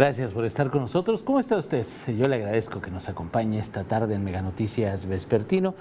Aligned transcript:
Gracias 0.00 0.32
por 0.32 0.46
estar 0.46 0.70
con 0.70 0.80
nosotros. 0.80 1.22
¿Cómo 1.22 1.40
está 1.40 1.58
usted? 1.58 1.86
Yo 2.16 2.26
le 2.26 2.36
agradezco 2.36 2.80
que 2.80 2.90
nos 2.90 3.10
acompañe 3.10 3.58
esta 3.58 3.84
tarde 3.84 4.14
en 4.14 4.24
Mega 4.24 4.40
Noticias 4.40 5.04
Vespertino. 5.04 5.74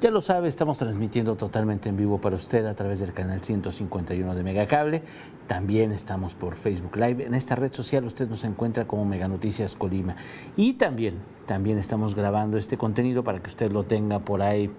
Ya 0.00 0.10
lo 0.10 0.22
sabe, 0.22 0.48
estamos 0.48 0.78
transmitiendo 0.78 1.36
totalmente 1.36 1.90
en 1.90 1.98
vivo 1.98 2.18
para 2.18 2.36
usted 2.36 2.64
a 2.64 2.74
través 2.74 3.00
del 3.00 3.12
canal 3.12 3.42
151 3.42 4.34
de 4.34 4.42
Megacable. 4.42 5.02
También 5.46 5.92
estamos 5.92 6.34
por 6.34 6.54
Facebook 6.54 6.96
Live. 6.96 7.26
En 7.26 7.34
esta 7.34 7.54
red 7.54 7.70
social 7.70 8.06
usted 8.06 8.30
nos 8.30 8.44
encuentra 8.44 8.86
como 8.86 9.04
Mega 9.04 9.28
Noticias 9.28 9.74
Colima. 9.74 10.16
Y 10.56 10.72
también, 10.72 11.16
también 11.44 11.76
estamos 11.76 12.14
grabando 12.14 12.56
este 12.56 12.78
contenido 12.78 13.24
para 13.24 13.40
que 13.40 13.50
usted 13.50 13.70
lo 13.72 13.82
tenga 13.82 14.20
por 14.20 14.40
ahí 14.40 14.70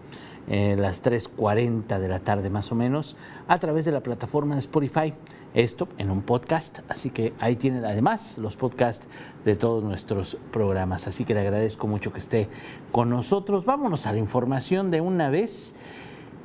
en 0.48 0.82
las 0.82 1.04
3.40 1.04 2.00
de 2.00 2.08
la 2.08 2.20
tarde 2.20 2.50
más 2.50 2.72
o 2.72 2.76
menos 2.76 3.16
a 3.48 3.60
través 3.60 3.86
de 3.86 3.92
la 3.92 4.02
plataforma 4.02 4.56
de 4.56 4.60
Spotify 4.60 5.14
esto 5.58 5.88
en 5.98 6.12
un 6.12 6.22
podcast. 6.22 6.80
Así 6.88 7.10
que 7.10 7.34
ahí 7.40 7.56
tienen 7.56 7.84
además 7.84 8.38
los 8.38 8.56
podcasts 8.56 9.08
de 9.44 9.56
todos 9.56 9.84
nuestros 9.84 10.38
programas. 10.52 11.08
Así 11.08 11.26
que 11.26 11.34
le 11.34 11.42
agradezco 11.42 11.88
mucho 11.88 12.14
que 12.14 12.20
esté 12.20 12.48
con 12.92 13.10
nosotros. 13.10 13.66
Vámonos 13.66 14.06
a 14.06 14.14
la 14.14 14.20
información 14.20 14.92
de 14.92 15.02
una 15.02 15.30
vez. 15.30 15.74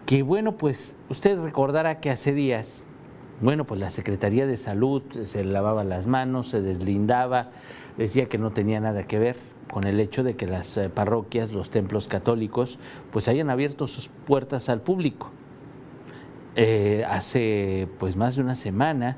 Que 0.07 0.23
bueno, 0.23 0.57
pues 0.57 0.97
usted 1.09 1.39
recordará 1.41 2.01
que 2.01 2.11
hace 2.11 2.33
días, 2.33 2.85
bueno, 3.41 3.65
pues 3.65 3.81
la 3.81 3.91
Secretaría 3.91 4.47
de 4.47 4.57
Salud 4.57 5.03
se 5.25 5.45
lavaba 5.45 5.85
las 5.85 6.07
manos, 6.07 6.49
se 6.49 6.61
deslindaba, 6.61 7.51
decía 7.97 8.29
que 8.29 8.39
no 8.39 8.51
tenía 8.51 8.81
nada 8.81 9.07
que 9.07 9.19
ver 9.19 9.37
con 9.71 9.85
el 9.85 10.01
hecho 10.01 10.23
de 10.23 10.37
que 10.37 10.47
las 10.47 10.77
eh, 10.77 10.91
parroquias, 10.91 11.53
los 11.53 11.71
templos 11.71 12.09
católicos, 12.09 12.79
pues 13.11 13.29
hayan 13.29 13.49
abierto 13.49 13.87
sus 13.87 14.09
puertas 14.09 14.69
al 14.69 14.81
público. 14.81 15.31
Eh, 16.55 17.05
hace 17.09 17.89
pues 17.99 18.17
más 18.17 18.37
de 18.37 18.43
una 18.43 18.55
semana 18.55 19.17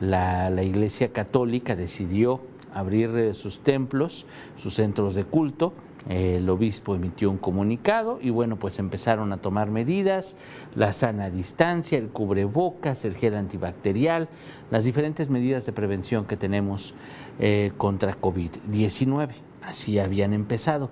la, 0.00 0.50
Iglesia 0.62 1.12
Católica 1.12 1.76
decidió 1.76 2.40
abrir 2.72 3.10
eh, 3.16 3.34
sus 3.34 3.60
templos, 3.60 4.24
sus 4.56 4.74
centros 4.74 5.14
de 5.14 5.24
culto. 5.24 5.74
el 6.08 6.48
obispo 6.48 6.94
emitió 6.94 7.30
un 7.30 7.36
comunicado 7.36 8.18
y 8.22 8.30
bueno, 8.30 8.56
pues 8.56 8.78
empezaron 8.78 9.32
a 9.34 9.36
tomar 9.36 9.70
medidas, 9.70 10.36
la 10.74 10.94
sana 10.94 11.28
distancia, 11.28 11.98
el 11.98 12.08
cubrebocas, 12.08 13.04
el 13.04 13.14
gel 13.14 13.36
antibacterial, 13.36 14.28
las 14.70 14.84
diferentes 14.84 15.28
medidas 15.28 15.66
de 15.66 15.72
prevención 15.72 16.24
que 16.24 16.38
tenemos 16.38 16.94
eh, 17.38 17.72
contra 17.76 18.18
COVID-19. 18.18 19.32
Así 19.62 19.98
habían 19.98 20.32
empezado. 20.32 20.88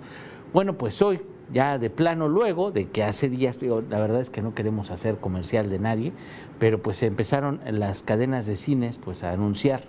Bueno, 0.53 0.77
pues 0.77 1.01
hoy 1.01 1.21
ya 1.53 1.79
de 1.79 1.91
plano 1.91 2.29
luego 2.29 2.71
de 2.71 2.89
que 2.89 3.03
hace 3.03 3.29
días, 3.29 3.59
la 3.63 3.99
verdad 3.99 4.21
es 4.21 4.31
que 4.31 4.43
no 4.43 4.55
queremos 4.55 4.91
hacer 4.91 5.19
comercial 5.19 5.71
de 5.71 5.79
nadie, 5.79 6.13
pero 6.59 6.83
pues 6.83 7.03
empezaron 7.03 7.61
las 7.71 8.03
cadenas 8.03 8.47
de 8.47 8.57
cines 8.57 8.99
pues 8.99 9.25
a 9.25 9.33
anunciar 9.33 9.81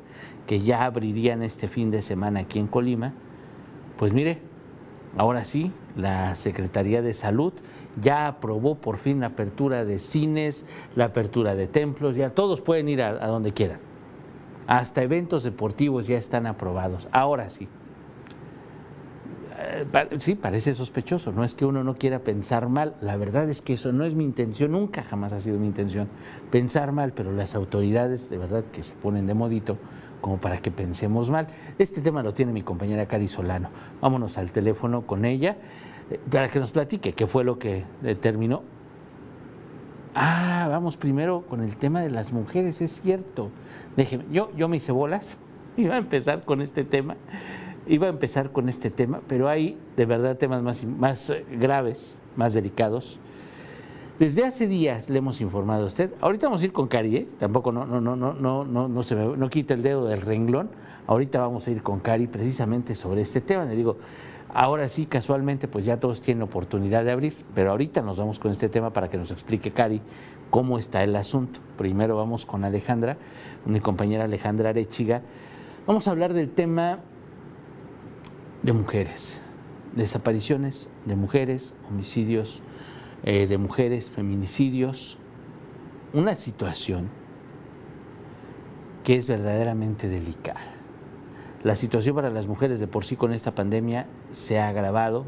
que 0.48 0.60
ya 0.60 0.86
abrirían 0.86 1.44
este 1.44 1.68
fin 1.68 1.92
de 1.92 2.02
semana 2.02 2.42
aquí 2.42 2.60
en 2.60 2.68
Colima. 2.68 3.14
Pues 3.98 4.14
mire, 4.14 4.40
ahora 5.18 5.44
sí, 5.44 5.72
la 5.96 6.36
Secretaría 6.36 7.02
de 7.02 7.14
Salud 7.14 7.54
ya 8.02 8.28
aprobó 8.28 8.76
por 8.76 8.98
fin 8.98 9.20
la 9.20 9.28
apertura 9.28 9.84
de 9.84 10.00
cines, 10.00 10.66
la 10.96 11.06
apertura 11.06 11.56
de 11.56 11.68
templos, 11.68 12.16
ya 12.16 12.30
todos 12.30 12.62
pueden 12.62 12.88
ir 12.88 13.02
a 13.02 13.28
donde 13.28 13.52
quieran. 13.52 13.80
Hasta 14.68 15.02
eventos 15.02 15.44
deportivos 15.44 16.08
ya 16.08 16.18
están 16.18 16.46
aprobados. 16.46 17.10
Ahora 17.12 17.50
sí. 17.50 17.68
Sí, 20.18 20.36
parece 20.36 20.74
sospechoso, 20.74 21.32
no 21.32 21.44
es 21.44 21.54
que 21.54 21.66
uno 21.66 21.84
no 21.84 21.96
quiera 21.96 22.20
pensar 22.20 22.70
mal, 22.70 22.96
la 23.02 23.18
verdad 23.18 23.50
es 23.50 23.62
que 23.62 23.74
eso 23.74 23.92
no 23.92 24.04
es 24.04 24.14
mi 24.14 24.24
intención, 24.24 24.72
nunca 24.72 25.04
jamás 25.04 25.34
ha 25.34 25.40
sido 25.40 25.58
mi 25.58 25.68
intención 25.68 26.08
pensar 26.52 26.92
mal, 26.92 27.14
pero 27.14 27.32
las 27.32 27.56
autoridades 27.56 28.30
de 28.30 28.38
verdad 28.38 28.64
que 28.72 28.84
se 28.84 28.94
ponen 28.96 29.26
de 29.26 29.34
modito 29.34 29.78
como 30.22 30.38
para 30.38 30.58
que 30.58 30.72
pensemos 30.72 31.30
mal. 31.30 31.48
Este 31.78 32.02
tema 32.02 32.24
lo 32.24 32.34
tiene 32.34 32.52
mi 32.52 32.62
compañera 32.62 33.08
Cari 33.08 33.28
Solano. 33.28 33.70
Vámonos 34.02 34.38
al 34.38 34.52
teléfono 34.52 35.04
con 35.04 35.24
ella 35.24 35.56
eh, 36.12 36.20
para 36.30 36.50
que 36.50 36.60
nos 36.60 36.72
platique 36.72 37.14
qué 37.14 37.26
fue 37.26 37.44
lo 37.44 37.58
que 37.58 37.86
determinó. 38.02 38.64
Ah, 40.16 40.68
vamos 40.70 40.98
primero 40.98 41.44
con 41.48 41.64
el 41.64 41.78
tema 41.78 42.02
de 42.02 42.10
las 42.10 42.34
mujeres, 42.34 42.82
es 42.82 43.02
cierto. 43.02 43.50
Déjeme, 43.96 44.26
yo, 44.32 44.52
yo 44.58 44.68
me 44.68 44.78
hice 44.78 44.92
bolas, 44.92 45.38
iba 45.78 45.96
a 45.96 46.00
empezar 46.00 46.44
con 46.44 46.62
este 46.62 46.84
tema 46.84 47.16
iba 47.90 48.06
a 48.06 48.10
empezar 48.10 48.52
con 48.52 48.70
este 48.70 48.92
tema, 48.92 49.22
pero 49.28 49.50
hay 49.50 49.78
de 49.98 50.06
verdad 50.06 50.38
temas 50.38 50.62
más, 50.62 50.86
más 50.86 51.32
eh, 51.32 51.44
graves, 51.60 52.22
más 52.36 52.54
delicados. 52.54 53.20
Desde 54.20 54.46
hace 54.46 54.68
días 54.68 55.10
le 55.10 55.18
hemos 55.18 55.42
informado 55.42 55.84
a 55.84 55.88
usted. 55.88 56.12
Ahorita 56.22 56.48
vamos 56.48 56.62
a 56.62 56.66
ir 56.66 56.72
con 56.72 56.88
Cari, 56.88 57.16
¿eh? 57.16 57.28
tampoco 57.40 57.72
no, 57.72 57.86
no, 57.86 58.00
no, 58.00 58.16
no, 58.16 58.34
no, 58.34 58.64
no, 58.64 58.88
no 58.88 59.04
se 59.04 59.16
me, 59.16 59.36
no 59.36 59.50
quita 59.50 59.74
el 59.74 59.82
dedo 59.82 60.06
del 60.06 60.22
renglón. 60.22 60.70
Ahorita 61.08 61.40
vamos 61.40 61.68
a 61.68 61.72
ir 61.72 61.82
con 61.82 62.00
Cari 62.00 62.28
precisamente 62.28 62.94
sobre 62.94 63.22
este 63.22 63.42
tema. 63.42 63.66
Le 63.66 63.76
digo, 63.76 63.98
ahora 64.54 64.88
sí, 64.88 65.08
casualmente, 65.08 65.68
pues 65.68 65.86
ya 65.86 66.00
todos 66.00 66.22
tienen 66.22 66.44
oportunidad 66.44 67.04
de 67.04 67.12
abrir, 67.12 67.34
pero 67.56 67.72
ahorita 67.72 68.02
nos 68.04 68.18
vamos 68.18 68.38
con 68.38 68.52
este 68.52 68.70
tema 68.70 68.94
para 68.94 69.10
que 69.10 69.18
nos 69.18 69.32
explique 69.32 69.72
Cari 69.72 70.02
cómo 70.52 70.78
está 70.78 71.04
el 71.04 71.16
asunto. 71.16 71.60
Primero 71.78 72.18
vamos 72.18 72.46
con 72.46 72.66
Alejandra, 72.66 73.18
mi 73.66 73.80
compañera 73.80 74.26
Alejandra 74.26 74.70
Arechiga. 74.70 75.24
Vamos 75.88 76.08
a 76.08 76.12
hablar 76.12 76.34
del 76.34 76.50
tema 76.50 77.00
de 78.62 78.74
mujeres, 78.74 79.42
desapariciones 79.96 80.90
de 81.06 81.16
mujeres, 81.16 81.74
homicidios 81.90 82.62
eh, 83.24 83.48
de 83.48 83.58
mujeres, 83.58 84.12
feminicidios, 84.12 85.18
una 86.14 86.36
situación 86.36 87.10
que 89.04 89.16
es 89.16 89.28
verdaderamente 89.28 90.10
delicada. 90.10 90.62
La 91.64 91.76
situación 91.76 92.16
para 92.16 92.30
las 92.30 92.48
mujeres 92.48 92.80
de 92.80 92.88
por 92.88 93.06
sí 93.06 93.16
con 93.16 93.34
esta 93.34 93.56
pandemia 93.56 94.08
se 94.32 94.60
ha 94.60 94.70
agravado. 94.70 95.26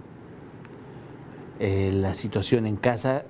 Eh, 1.60 1.92
la 1.94 2.14
situación 2.14 2.66
en 2.66 2.76
casa 2.76 3.24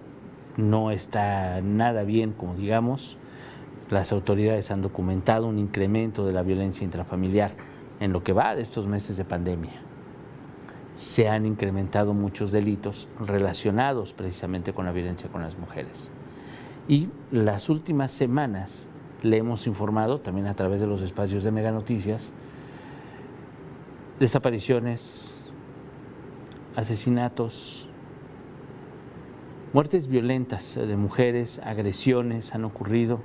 no 0.57 0.91
está 0.91 1.62
nada 1.62 2.03
bien, 2.03 2.33
como 2.33 2.56
digamos. 2.56 3.18
Las 3.89 4.12
autoridades 4.12 4.72
han 4.72 4.81
documentado 4.81 5.47
un 5.47 5.57
incremento 5.57 6.25
de 6.25 6.33
la 6.33 6.44
violencia 6.44 6.85
intrafamiliar 6.85 7.51
en 8.00 8.13
lo 8.13 8.23
que 8.23 8.33
va 8.33 8.56
de 8.56 8.62
estos 8.62 8.88
meses 8.88 9.18
de 9.18 9.25
pandemia 9.25 9.91
se 11.01 11.28
han 11.28 11.47
incrementado 11.47 12.13
muchos 12.13 12.51
delitos 12.51 13.07
relacionados 13.19 14.13
precisamente 14.13 14.72
con 14.72 14.85
la 14.85 14.91
violencia 14.91 15.31
con 15.31 15.41
las 15.41 15.57
mujeres. 15.57 16.12
Y 16.88 17.09
las 17.31 17.69
últimas 17.69 18.12
semanas 18.12 18.88
le 19.23 19.38
hemos 19.38 19.66
informado, 19.66 20.22
también 20.22 20.45
a 20.45 20.53
través 20.53 20.79
de 20.79 20.85
los 20.85 21.01
espacios 21.01 21.41
de 21.44 21.50
Mega 21.50 21.72
Noticias, 21.72 22.34
desapariciones, 24.19 25.44
asesinatos, 26.75 27.89
muertes 29.73 30.06
violentas 30.06 30.75
de 30.75 30.97
mujeres, 30.97 31.59
agresiones 31.63 32.53
han 32.53 32.63
ocurrido. 32.63 33.22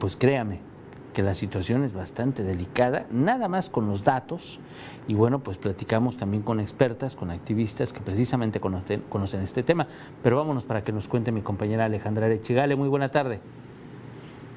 Pues 0.00 0.16
créame, 0.16 0.62
que 1.12 1.22
la 1.22 1.34
situación 1.34 1.84
es 1.84 1.92
bastante 1.92 2.42
delicada, 2.42 3.06
nada 3.10 3.48
más 3.48 3.70
con 3.70 3.86
los 3.86 4.04
datos, 4.04 4.60
y 5.06 5.14
bueno, 5.14 5.40
pues 5.40 5.58
platicamos 5.58 6.16
también 6.16 6.42
con 6.42 6.60
expertas, 6.60 7.16
con 7.16 7.30
activistas 7.30 7.92
que 7.92 8.00
precisamente 8.00 8.60
conocen, 8.60 9.02
conocen 9.08 9.42
este 9.42 9.62
tema, 9.62 9.86
pero 10.22 10.36
vámonos 10.36 10.64
para 10.64 10.82
que 10.82 10.92
nos 10.92 11.08
cuente 11.08 11.32
mi 11.32 11.42
compañera 11.42 11.84
Alejandra 11.84 12.26
Arechigale, 12.26 12.76
muy 12.76 12.88
buena 12.88 13.10
tarde. 13.10 13.40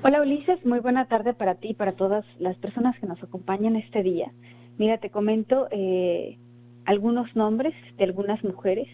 Hola 0.03 0.21
Ulises, 0.21 0.63
muy 0.65 0.79
buena 0.79 1.05
tarde 1.05 1.33
para 1.33 1.55
ti 1.55 1.69
y 1.69 1.73
para 1.73 1.93
todas 1.93 2.25
las 2.39 2.55
personas 2.57 2.97
que 2.99 3.07
nos 3.07 3.21
acompañan 3.23 3.75
este 3.75 4.03
día. 4.03 4.31
Mira, 4.77 4.99
te 4.99 5.09
comento 5.09 5.67
eh, 5.71 6.37
algunos 6.85 7.35
nombres 7.35 7.73
de 7.97 8.03
algunas 8.03 8.43
mujeres. 8.43 8.87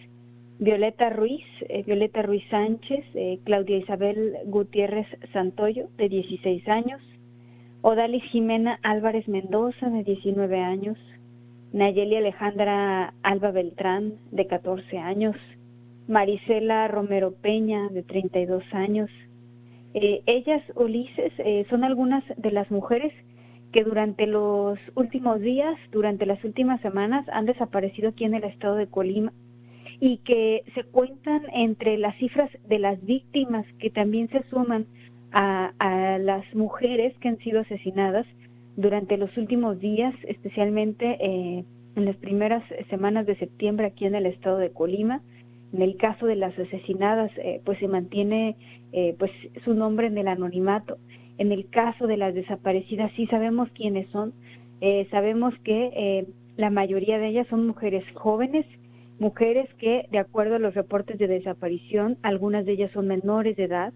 Violeta 0.59 1.09
Ruiz, 1.09 1.43
eh, 1.67 1.83
Violeta 1.83 2.21
Ruiz 2.21 2.43
Sánchez, 2.49 3.03
eh, 3.15 3.39
Claudia 3.43 3.77
Isabel 3.77 4.37
Gutiérrez 4.45 5.07
Santoyo, 5.33 5.87
de 5.97 6.07
16 6.07 6.67
años, 6.67 7.01
Odalis 7.83 8.23
Jimena 8.25 8.79
Álvarez 8.83 9.27
Mendoza, 9.27 9.89
de 9.89 10.03
19 10.03 10.59
años, 10.59 10.99
Nayeli 11.73 12.15
Alejandra 12.15 13.15
Alba 13.23 13.49
Beltrán, 13.49 14.13
de 14.31 14.45
14 14.45 14.99
años, 14.99 15.35
Marisela 16.07 16.87
Romero 16.87 17.33
Peña, 17.33 17.89
de 17.89 18.03
32 18.03 18.63
años. 18.73 19.09
Eh, 19.95 20.21
ellas, 20.27 20.61
Ulises, 20.75 21.33
eh, 21.39 21.65
son 21.71 21.83
algunas 21.83 22.23
de 22.37 22.51
las 22.51 22.69
mujeres 22.69 23.13
que 23.71 23.83
durante 23.83 24.27
los 24.27 24.77
últimos 24.93 25.41
días, 25.41 25.75
durante 25.91 26.27
las 26.27 26.43
últimas 26.43 26.81
semanas, 26.81 27.27
han 27.29 27.47
desaparecido 27.47 28.09
aquí 28.09 28.25
en 28.25 28.35
el 28.35 28.43
estado 28.43 28.75
de 28.75 28.85
Colima 28.85 29.33
y 29.99 30.17
que 30.17 30.63
se 30.75 30.83
cuentan 30.83 31.41
entre 31.51 31.97
las 31.97 32.15
cifras 32.17 32.51
de 32.67 32.77
las 32.77 33.03
víctimas 33.03 33.65
que 33.79 33.89
también 33.89 34.29
se 34.29 34.43
suman 34.49 34.85
a, 35.31 36.17
las 36.19 36.43
mujeres 36.53 37.17
que 37.19 37.29
han 37.29 37.37
sido 37.39 37.61
asesinadas 37.61 38.25
durante 38.75 39.17
los 39.17 39.35
últimos 39.37 39.79
días, 39.79 40.13
especialmente 40.27 41.17
eh, 41.19 41.65
en 41.95 42.05
las 42.05 42.15
primeras 42.17 42.63
semanas 42.89 43.25
de 43.25 43.35
septiembre 43.37 43.87
aquí 43.87 44.05
en 44.05 44.15
el 44.15 44.25
estado 44.25 44.57
de 44.57 44.71
Colima. 44.71 45.21
En 45.73 45.81
el 45.81 45.97
caso 45.97 46.25
de 46.25 46.35
las 46.35 46.57
asesinadas, 46.57 47.31
eh, 47.37 47.61
pues 47.63 47.79
se 47.79 47.87
mantiene 47.87 48.55
eh, 48.91 49.15
pues 49.17 49.31
su 49.63 49.73
nombre 49.73 50.07
en 50.07 50.17
el 50.17 50.27
anonimato. 50.27 50.97
En 51.37 51.51
el 51.51 51.69
caso 51.69 52.07
de 52.07 52.17
las 52.17 52.33
desaparecidas, 52.33 53.11
sí 53.15 53.25
sabemos 53.27 53.69
quiénes 53.73 54.09
son. 54.09 54.33
Eh, 54.81 55.07
sabemos 55.11 55.53
que 55.63 56.25
la 56.57 56.69
mayoría 56.69 57.19
de 57.19 57.27
ellas 57.27 57.47
son 57.49 57.67
mujeres 57.67 58.03
jóvenes, 58.13 58.65
mujeres 59.19 59.69
que, 59.75 60.07
de 60.11 60.19
acuerdo 60.19 60.55
a 60.55 60.59
los 60.59 60.73
reportes 60.73 61.17
de 61.17 61.27
desaparición, 61.27 62.17
algunas 62.23 62.65
de 62.65 62.73
ellas 62.73 62.91
son 62.91 63.07
menores 63.07 63.55
de 63.55 63.65
edad, 63.65 63.93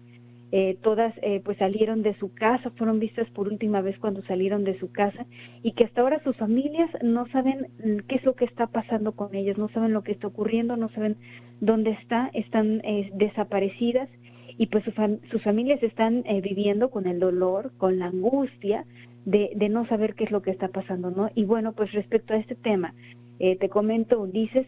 eh, 0.52 0.78
todas 0.80 1.12
eh, 1.22 1.40
pues 1.44 1.58
salieron 1.58 2.02
de 2.02 2.14
su 2.18 2.32
casa, 2.32 2.70
fueron 2.76 3.00
vistas 3.00 3.28
por 3.30 3.48
última 3.48 3.80
vez 3.80 3.98
cuando 3.98 4.22
salieron 4.22 4.62
de 4.62 4.78
su 4.78 4.92
casa 4.92 5.26
y 5.62 5.72
que 5.72 5.84
hasta 5.84 6.02
ahora 6.02 6.22
sus 6.22 6.36
familias 6.36 6.88
no 7.02 7.26
saben 7.28 7.66
mm, 7.84 8.06
qué 8.06 8.14
es 8.14 8.24
lo 8.24 8.34
que 8.34 8.44
está 8.44 8.68
pasando 8.68 9.12
con 9.12 9.34
ellas, 9.34 9.58
no 9.58 9.68
saben 9.70 9.92
lo 9.92 10.02
que 10.02 10.12
está 10.12 10.28
ocurriendo, 10.28 10.76
no 10.76 10.88
saben 10.90 11.16
dónde 11.60 11.90
está, 11.90 12.30
están 12.32 12.80
eh, 12.84 13.10
desaparecidas 13.14 14.08
y 14.56 14.68
pues 14.68 14.84
sus 15.30 15.42
familias 15.42 15.82
están 15.82 16.24
viviendo 16.42 16.88
con 16.88 17.06
el 17.06 17.18
dolor, 17.18 17.72
con 17.76 17.98
la 17.98 18.06
angustia 18.06 18.86
de, 19.26 19.50
de, 19.54 19.68
no 19.68 19.86
saber 19.86 20.14
qué 20.14 20.24
es 20.24 20.30
lo 20.30 20.40
que 20.40 20.50
está 20.50 20.68
pasando, 20.68 21.10
¿no? 21.10 21.28
Y 21.34 21.44
bueno, 21.44 21.74
pues 21.74 21.92
respecto 21.92 22.32
a 22.32 22.38
este 22.38 22.54
tema, 22.54 22.94
te 23.38 23.68
comento, 23.68 24.18
Ulises, 24.18 24.66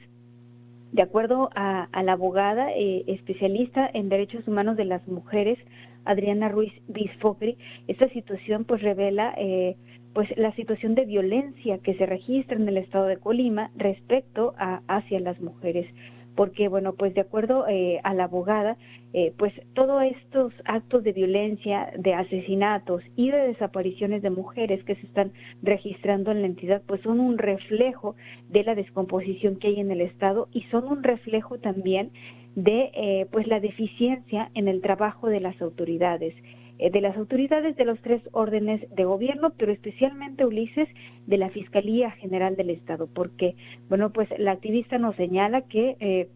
de 0.93 1.03
acuerdo 1.03 1.51
a, 1.55 1.89
la 2.03 2.13
abogada 2.13 2.73
eh, 2.73 3.05
especialista 3.07 3.89
en 3.93 4.09
derechos 4.09 4.47
humanos 4.49 4.77
de 4.77 4.85
las 4.85 5.07
mujeres, 5.07 5.59
Adriana 6.05 6.49
Ruiz 6.49 6.73
Bisfocri, 6.89 7.59
esta 7.87 8.09
situación 8.11 8.65
pues 8.65 8.83
revela 8.83 9.35
eh, 9.37 9.77
pues 10.15 10.29
la 10.37 10.55
situación 10.55 10.95
de 10.95 11.05
violencia 11.05 11.79
que 11.79 11.95
se 11.95 12.07
registra 12.07 12.57
en 12.57 12.67
el 12.67 12.79
estado 12.79 13.07
de 13.07 13.19
Colima 13.19 13.71
respecto 13.77 14.55
a 14.59 14.81
hacia 14.89 15.21
las 15.21 15.39
mujeres 15.41 15.87
porque, 16.39 16.69
bueno, 16.69 16.93
pues 16.93 17.15
de 17.15 17.21
acuerdo 17.21 17.67
eh, 17.67 17.99
a 18.05 18.15
la 18.15 18.25
abogada, 18.25 18.77
eh, 19.13 19.33
pues 19.37 19.53
todos 19.75 20.05
estos 20.05 20.53
actos 20.67 21.03
de 21.03 21.11
violencia, 21.11 21.91
de 21.99 22.15
asesinatos 22.15 23.03
y 23.17 23.33
de 23.33 23.39
desapariciones 23.49 24.23
de 24.23 24.31
mujeres 24.31 24.85
que 24.85 24.95
se 24.95 25.07
están 25.07 25.33
registrando 25.65 26.31
en 26.31 26.43
la 26.43 26.47
entidad, 26.47 26.81
pues 26.87 27.01
son 27.01 27.19
un 27.19 27.39
reflejo 27.39 28.15
de 28.51 28.63
la 28.63 28.77
descomposición 28.77 29.57
que 29.57 29.67
hay 29.67 29.81
en 29.81 29.91
el 29.91 30.01
Estado 30.01 30.47
y 30.53 30.63
son 30.71 30.87
un 30.87 31.03
reflejo 31.03 31.59
también 31.59 32.13
de 32.55 32.93
eh, 32.95 33.27
pues 33.33 33.49
la 33.49 33.59
deficiencia 33.59 34.53
en 34.55 34.69
el 34.69 34.81
trabajo 34.81 35.27
de 35.27 35.41
las 35.41 35.61
autoridades 35.61 36.37
de 36.79 37.01
las 37.01 37.17
autoridades 37.17 37.77
de 37.77 37.85
los 37.85 38.01
tres 38.01 38.23
órdenes 38.33 38.81
de 38.95 39.05
gobierno, 39.05 39.51
pero 39.57 39.73
especialmente 39.73 40.47
Ulises 40.47 40.89
de 41.27 41.37
la 41.37 41.51
Fiscalía 41.51 42.13
General 42.13 42.57
del 42.57 42.71
Estado, 42.71 43.09
porque, 43.13 43.57
bueno, 43.89 44.11
pues 44.11 44.29
la 44.39 44.53
activista 44.53 44.99
nos 44.99 45.17
señala 45.17 45.63
que 45.63 45.97
eh, 46.01 46.29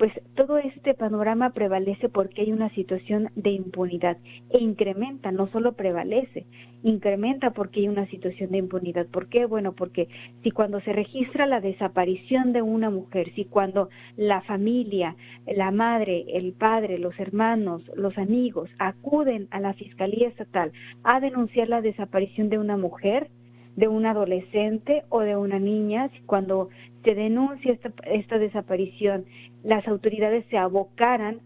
pues 0.00 0.14
todo 0.34 0.56
este 0.56 0.94
panorama 0.94 1.50
prevalece 1.50 2.08
porque 2.08 2.40
hay 2.40 2.52
una 2.52 2.70
situación 2.70 3.28
de 3.34 3.50
impunidad 3.50 4.16
e 4.48 4.56
incrementa, 4.56 5.30
no 5.30 5.48
solo 5.48 5.72
prevalece, 5.74 6.46
incrementa 6.82 7.50
porque 7.50 7.80
hay 7.80 7.88
una 7.88 8.06
situación 8.06 8.50
de 8.50 8.56
impunidad. 8.56 9.08
¿Por 9.08 9.28
qué? 9.28 9.44
Bueno, 9.44 9.74
porque 9.74 10.08
si 10.42 10.52
cuando 10.52 10.80
se 10.80 10.94
registra 10.94 11.44
la 11.44 11.60
desaparición 11.60 12.54
de 12.54 12.62
una 12.62 12.88
mujer, 12.88 13.30
si 13.34 13.44
cuando 13.44 13.90
la 14.16 14.40
familia, 14.40 15.16
la 15.46 15.70
madre, 15.70 16.24
el 16.28 16.54
padre, 16.54 16.98
los 16.98 17.20
hermanos, 17.20 17.82
los 17.94 18.16
amigos 18.16 18.70
acuden 18.78 19.48
a 19.50 19.60
la 19.60 19.74
Fiscalía 19.74 20.28
Estatal 20.28 20.72
a 21.04 21.20
denunciar 21.20 21.68
la 21.68 21.82
desaparición 21.82 22.48
de 22.48 22.56
una 22.56 22.78
mujer, 22.78 23.28
de 23.76 23.88
un 23.88 24.06
adolescente 24.06 25.04
o 25.10 25.20
de 25.20 25.36
una 25.36 25.58
niña, 25.58 26.10
cuando 26.24 26.70
se 27.04 27.14
denuncia 27.14 27.72
esta, 27.72 27.92
esta 28.04 28.38
desaparición, 28.38 29.24
las 29.62 29.86
autoridades 29.86 30.44
se 30.50 30.58
abocaran 30.58 31.40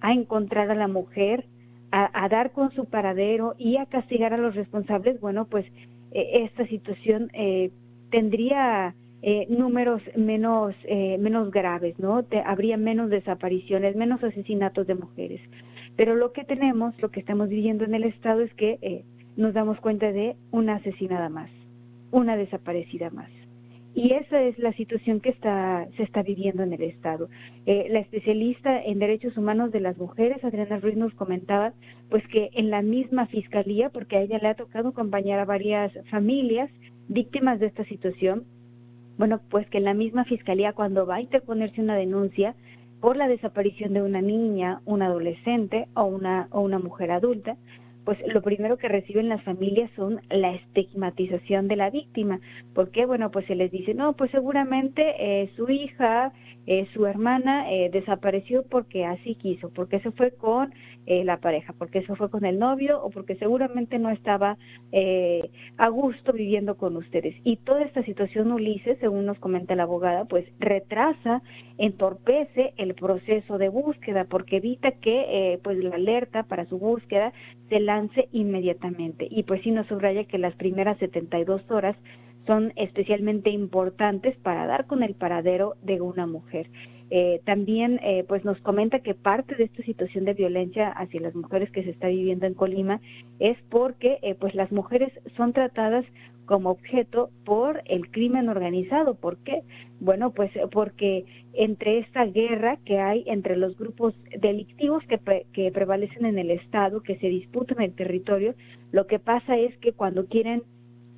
a 0.00 0.12
encontrar 0.12 0.70
a 0.70 0.74
la 0.74 0.88
mujer, 0.88 1.44
a, 1.90 2.28
dar 2.28 2.52
con 2.52 2.70
su 2.72 2.84
paradero 2.84 3.54
y 3.58 3.78
a 3.78 3.86
castigar 3.86 4.34
a 4.34 4.36
los 4.36 4.54
responsables, 4.54 5.20
bueno, 5.20 5.46
pues 5.46 5.64
eh, 6.12 6.44
esta 6.44 6.66
situación 6.66 7.30
eh, 7.32 7.70
tendría 8.10 8.94
eh, 9.22 9.46
números 9.48 10.02
menos, 10.14 10.74
menos 10.86 11.50
graves, 11.50 11.98
¿no? 11.98 12.24
habría 12.44 12.76
menos 12.76 13.10
desapariciones, 13.10 13.96
menos 13.96 14.22
asesinatos 14.22 14.86
de 14.86 14.94
mujeres. 14.94 15.40
Pero 15.96 16.14
lo 16.14 16.32
que 16.32 16.44
tenemos, 16.44 16.94
lo 17.00 17.10
que 17.10 17.20
estamos 17.20 17.48
viviendo 17.48 17.84
en 17.84 17.94
el 17.94 18.04
Estado 18.04 18.42
es 18.42 18.52
que 18.54 19.04
nos 19.36 19.54
damos 19.54 19.80
cuenta 19.80 20.12
de 20.12 20.36
una 20.52 20.76
asesinada 20.76 21.28
más 21.28 21.50
una 22.10 22.36
desaparecida 22.36 23.10
más. 23.10 23.30
Y 23.98 24.12
esa 24.12 24.40
es 24.40 24.56
la 24.60 24.72
situación 24.74 25.18
que 25.18 25.30
está, 25.30 25.88
se 25.96 26.04
está 26.04 26.22
viviendo 26.22 26.62
en 26.62 26.72
el 26.72 26.82
Estado. 26.82 27.28
Eh, 27.66 27.88
la 27.90 27.98
especialista 27.98 28.80
en 28.80 29.00
derechos 29.00 29.36
humanos 29.36 29.72
de 29.72 29.80
las 29.80 29.98
mujeres, 29.98 30.44
Adriana 30.44 30.78
Ruiz, 30.78 30.96
nos 30.96 31.12
comentaba 31.14 31.72
pues 32.08 32.24
que 32.28 32.48
en 32.52 32.70
la 32.70 32.80
misma 32.80 33.26
fiscalía, 33.26 33.90
porque 33.90 34.16
a 34.16 34.20
ella 34.20 34.38
le 34.40 34.50
ha 34.50 34.54
tocado 34.54 34.90
acompañar 34.90 35.40
a 35.40 35.44
varias 35.46 35.90
familias 36.12 36.70
víctimas 37.08 37.58
de 37.58 37.66
esta 37.66 37.84
situación, 37.86 38.44
bueno, 39.18 39.40
pues 39.50 39.68
que 39.68 39.78
en 39.78 39.84
la 39.84 39.94
misma 39.94 40.24
fiscalía 40.26 40.74
cuando 40.74 41.04
va 41.04 41.16
a 41.16 41.20
interponerse 41.20 41.80
una 41.80 41.96
denuncia 41.96 42.54
por 43.00 43.16
la 43.16 43.26
desaparición 43.26 43.94
de 43.94 44.02
una 44.02 44.22
niña, 44.22 44.80
un 44.84 45.02
adolescente 45.02 45.88
o 45.94 46.04
una, 46.04 46.46
o 46.52 46.60
una 46.60 46.78
mujer 46.78 47.10
adulta, 47.10 47.56
pues 48.08 48.26
lo 48.26 48.40
primero 48.40 48.78
que 48.78 48.88
reciben 48.88 49.28
las 49.28 49.42
familias 49.42 49.90
son 49.94 50.22
la 50.30 50.54
estigmatización 50.54 51.68
de 51.68 51.76
la 51.76 51.90
víctima. 51.90 52.40
¿Por 52.74 52.90
qué? 52.90 53.04
Bueno, 53.04 53.30
pues 53.30 53.44
se 53.44 53.54
les 53.54 53.70
dice, 53.70 53.92
no, 53.92 54.14
pues 54.14 54.30
seguramente 54.30 55.02
eh, 55.18 55.50
su 55.56 55.68
hija, 55.68 56.32
eh, 56.66 56.86
su 56.94 57.04
hermana 57.04 57.70
eh, 57.70 57.90
desapareció 57.92 58.62
porque 58.62 59.04
así 59.04 59.34
quiso, 59.34 59.68
porque 59.68 60.00
se 60.00 60.10
fue 60.12 60.30
con 60.30 60.72
la 61.08 61.38
pareja, 61.38 61.72
porque 61.78 62.02
se 62.02 62.14
fue 62.16 62.30
con 62.30 62.44
el 62.44 62.58
novio 62.58 63.02
o 63.02 63.08
porque 63.08 63.34
seguramente 63.36 63.98
no 63.98 64.10
estaba 64.10 64.58
a 65.76 65.88
gusto 65.88 66.32
viviendo 66.32 66.76
con 66.76 66.96
ustedes. 66.96 67.34
Y 67.44 67.56
toda 67.56 67.82
esta 67.82 68.02
situación, 68.02 68.52
Ulises, 68.52 68.98
según 69.00 69.24
nos 69.24 69.38
comenta 69.38 69.74
la 69.74 69.84
abogada, 69.84 70.26
pues 70.26 70.44
retrasa, 70.58 71.42
entorpece 71.78 72.74
el 72.76 72.94
proceso 72.94 73.56
de 73.56 73.70
búsqueda 73.70 74.24
porque 74.24 74.56
evita 74.58 74.92
que 74.92 75.58
pues 75.62 75.78
la 75.78 75.94
alerta 75.94 76.42
para 76.42 76.66
su 76.66 76.78
búsqueda 76.78 77.32
se 77.68 77.80
lance 77.80 78.28
inmediatamente. 78.32 79.26
Y 79.30 79.44
pues 79.44 79.62
sí 79.62 79.70
nos 79.70 79.86
subraya 79.86 80.24
que 80.24 80.38
las 80.38 80.54
primeras 80.56 80.98
72 80.98 81.70
horas 81.70 81.96
son 82.46 82.72
especialmente 82.76 83.50
importantes 83.50 84.36
para 84.38 84.66
dar 84.66 84.86
con 84.86 85.02
el 85.02 85.14
paradero 85.14 85.74
de 85.82 86.00
una 86.00 86.26
mujer. 86.26 86.68
Eh, 87.10 87.40
también 87.44 87.98
eh, 88.02 88.24
pues 88.28 88.44
nos 88.44 88.60
comenta 88.60 89.00
que 89.00 89.14
parte 89.14 89.54
de 89.54 89.64
esta 89.64 89.82
situación 89.82 90.24
de 90.24 90.34
violencia 90.34 90.90
hacia 90.90 91.20
las 91.20 91.34
mujeres 91.34 91.70
que 91.70 91.82
se 91.82 91.90
está 91.90 92.08
viviendo 92.08 92.46
en 92.46 92.54
Colima 92.54 93.00
es 93.38 93.56
porque 93.70 94.18
eh, 94.22 94.34
pues 94.34 94.54
las 94.54 94.70
mujeres 94.72 95.10
son 95.36 95.52
tratadas 95.52 96.04
como 96.44 96.70
objeto 96.70 97.30
por 97.44 97.82
el 97.86 98.10
crimen 98.10 98.48
organizado. 98.48 99.14
¿Por 99.14 99.36
qué? 99.38 99.62
Bueno, 100.00 100.32
pues 100.32 100.50
porque 100.72 101.24
entre 101.52 101.98
esta 101.98 102.24
guerra 102.24 102.78
que 102.84 102.98
hay 102.98 103.24
entre 103.26 103.56
los 103.56 103.76
grupos 103.76 104.14
delictivos 104.38 105.02
que, 105.04 105.18
que 105.52 105.70
prevalecen 105.70 106.24
en 106.24 106.38
el 106.38 106.50
Estado, 106.50 107.02
que 107.02 107.18
se 107.18 107.28
disputan 107.28 107.82
el 107.82 107.94
territorio, 107.94 108.54
lo 108.92 109.06
que 109.06 109.18
pasa 109.18 109.58
es 109.58 109.76
que 109.78 109.92
cuando 109.92 110.26
quieren 110.26 110.62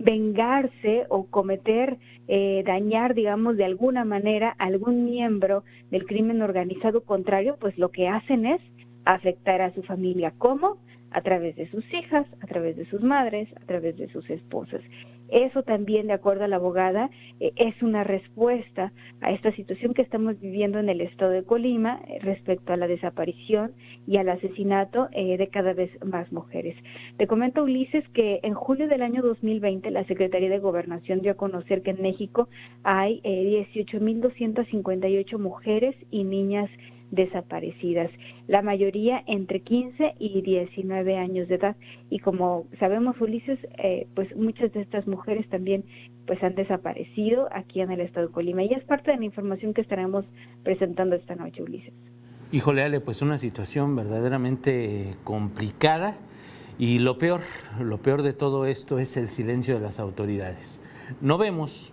vengarse 0.00 1.04
o 1.11 1.26
cometer, 1.26 1.99
eh, 2.26 2.62
dañar, 2.66 3.14
digamos, 3.14 3.57
de 3.57 3.66
alguna 3.66 4.04
manera 4.04 4.57
a 4.59 4.64
algún 4.64 5.04
miembro 5.04 5.62
del 5.90 6.07
crimen 6.07 6.42
organizado 6.42 7.02
contrario, 7.02 7.57
pues 7.61 7.76
lo 7.78 7.90
que 7.90 8.09
hacen 8.09 8.47
es 8.47 8.61
afectar 9.04 9.61
a 9.61 9.75
su 9.75 9.83
familia. 9.83 10.33
¿Cómo? 10.38 10.78
A 11.11 11.21
través 11.21 11.54
de 11.57 11.69
sus 11.71 11.85
hijas, 11.92 12.26
a 12.40 12.47
través 12.47 12.76
de 12.76 12.87
sus 12.87 13.02
madres, 13.02 13.49
a 13.57 13.66
través 13.66 13.97
de 13.99 14.09
sus 14.09 14.28
esposas. 14.30 14.80
Eso 15.30 15.62
también, 15.62 16.08
de 16.08 16.12
acuerdo 16.12 16.44
a 16.44 16.49
la 16.49 16.56
abogada, 16.56 17.10
eh, 17.38 17.52
es 17.56 17.80
una 17.82 18.04
respuesta 18.04 18.92
a 19.20 19.32
esta 19.32 19.52
situación 19.52 19.94
que 19.94 20.02
estamos 20.02 20.38
viviendo 20.40 20.78
en 20.78 20.88
el 20.88 21.00
estado 21.00 21.30
de 21.30 21.44
Colima 21.44 22.00
eh, 22.08 22.18
respecto 22.20 22.72
a 22.72 22.76
la 22.76 22.88
desaparición 22.88 23.72
y 24.06 24.16
al 24.16 24.28
asesinato 24.28 25.08
eh, 25.12 25.37
de 25.37 25.49
cada 25.49 25.72
vez 25.72 25.90
más 26.04 26.30
mujeres. 26.32 26.76
Te 27.16 27.26
comento, 27.26 27.62
Ulises, 27.62 28.08
que 28.10 28.40
en 28.42 28.54
julio 28.54 28.88
del 28.88 29.02
año 29.02 29.22
2020 29.22 29.90
la 29.90 30.04
Secretaría 30.04 30.50
de 30.50 30.58
Gobernación 30.58 31.20
dio 31.20 31.32
a 31.32 31.37
conocer 31.37 31.82
que 31.82 31.90
en 31.90 32.02
México 32.02 32.49
hay 32.82 33.20
18.258 33.22 35.38
mujeres 35.38 35.94
y 36.10 36.25
niñas 36.25 36.70
desaparecidas, 37.10 38.10
la 38.46 38.62
mayoría 38.62 39.22
entre 39.26 39.60
15 39.60 40.14
y 40.18 40.42
19 40.42 41.16
años 41.16 41.48
de 41.48 41.56
edad. 41.56 41.76
Y 42.08 42.18
como 42.18 42.66
sabemos, 42.78 43.20
Ulises, 43.20 43.58
eh, 43.78 44.06
pues 44.14 44.34
muchas 44.36 44.72
de 44.72 44.82
estas 44.82 45.06
mujeres 45.06 45.48
también 45.48 45.84
pues 46.26 46.42
han 46.42 46.54
desaparecido 46.54 47.48
aquí 47.52 47.80
en 47.80 47.90
el 47.90 48.00
estado 48.00 48.28
de 48.28 48.32
Colima. 48.32 48.62
Y 48.62 48.72
es 48.72 48.84
parte 48.84 49.10
de 49.10 49.18
la 49.18 49.24
información 49.24 49.74
que 49.74 49.80
estaremos 49.80 50.24
presentando 50.62 51.16
esta 51.16 51.34
noche, 51.34 51.62
Ulises. 51.62 51.92
Híjole, 52.52 52.82
Ale, 52.82 53.00
pues 53.00 53.22
una 53.22 53.38
situación 53.38 53.94
verdaderamente 53.94 55.14
complicada 55.22 56.16
y 56.78 56.98
lo 56.98 57.18
peor, 57.18 57.42
lo 57.80 57.98
peor 57.98 58.22
de 58.22 58.32
todo 58.32 58.66
esto 58.66 58.98
es 58.98 59.16
el 59.16 59.28
silencio 59.28 59.74
de 59.74 59.80
las 59.80 60.00
autoridades. 60.00 60.80
No 61.20 61.38
vemos 61.38 61.92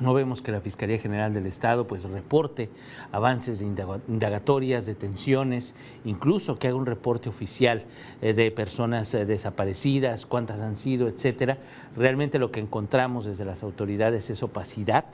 no 0.00 0.14
vemos 0.14 0.42
que 0.42 0.52
la 0.52 0.60
Fiscalía 0.60 0.98
General 0.98 1.32
del 1.34 1.46
Estado 1.46 1.86
pues 1.86 2.04
reporte 2.04 2.70
avances 3.12 3.58
de 3.58 3.66
indagatorias, 4.08 4.86
detenciones, 4.86 5.74
incluso 6.04 6.58
que 6.58 6.68
haga 6.68 6.76
un 6.76 6.86
reporte 6.86 7.28
oficial 7.28 7.84
eh, 8.22 8.32
de 8.32 8.50
personas 8.50 9.12
eh, 9.14 9.24
desaparecidas, 9.24 10.26
cuántas 10.26 10.60
han 10.60 10.76
sido, 10.76 11.08
etcétera. 11.08 11.58
Realmente 11.96 12.38
lo 12.38 12.50
que 12.50 12.60
encontramos 12.60 13.24
desde 13.24 13.44
las 13.44 13.62
autoridades 13.62 14.30
es 14.30 14.42
opacidad 14.42 15.04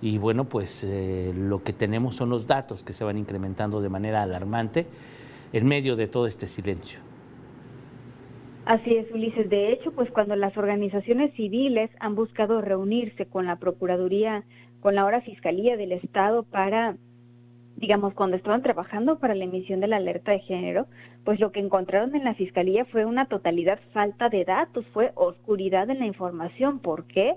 y 0.00 0.18
bueno, 0.18 0.44
pues 0.44 0.84
eh, 0.84 1.32
lo 1.34 1.62
que 1.62 1.72
tenemos 1.72 2.16
son 2.16 2.28
los 2.28 2.46
datos 2.46 2.82
que 2.82 2.92
se 2.92 3.04
van 3.04 3.16
incrementando 3.16 3.80
de 3.80 3.88
manera 3.88 4.22
alarmante 4.22 4.86
en 5.52 5.66
medio 5.66 5.96
de 5.96 6.08
todo 6.08 6.26
este 6.26 6.46
silencio. 6.46 7.13
Así 8.66 8.96
es, 8.96 9.10
Ulises. 9.12 9.50
De 9.50 9.72
hecho, 9.72 9.92
pues 9.92 10.10
cuando 10.10 10.36
las 10.36 10.56
organizaciones 10.56 11.34
civiles 11.34 11.90
han 12.00 12.14
buscado 12.14 12.62
reunirse 12.62 13.26
con 13.26 13.44
la 13.44 13.56
Procuraduría, 13.56 14.44
con 14.80 14.94
la 14.94 15.02
ahora 15.02 15.20
Fiscalía 15.20 15.76
del 15.76 15.92
Estado 15.92 16.44
para, 16.44 16.96
digamos, 17.76 18.14
cuando 18.14 18.36
estaban 18.36 18.62
trabajando 18.62 19.18
para 19.18 19.34
la 19.34 19.44
emisión 19.44 19.80
de 19.80 19.88
la 19.88 19.96
alerta 19.96 20.32
de 20.32 20.40
género, 20.40 20.86
pues 21.24 21.40
lo 21.40 21.52
que 21.52 21.60
encontraron 21.60 22.14
en 22.14 22.24
la 22.24 22.34
Fiscalía 22.34 22.86
fue 22.86 23.04
una 23.04 23.26
totalidad 23.26 23.78
falta 23.92 24.30
de 24.30 24.46
datos, 24.46 24.86
fue 24.94 25.12
oscuridad 25.14 25.90
en 25.90 25.98
la 25.98 26.06
información. 26.06 26.78
¿Por 26.78 27.06
qué? 27.06 27.34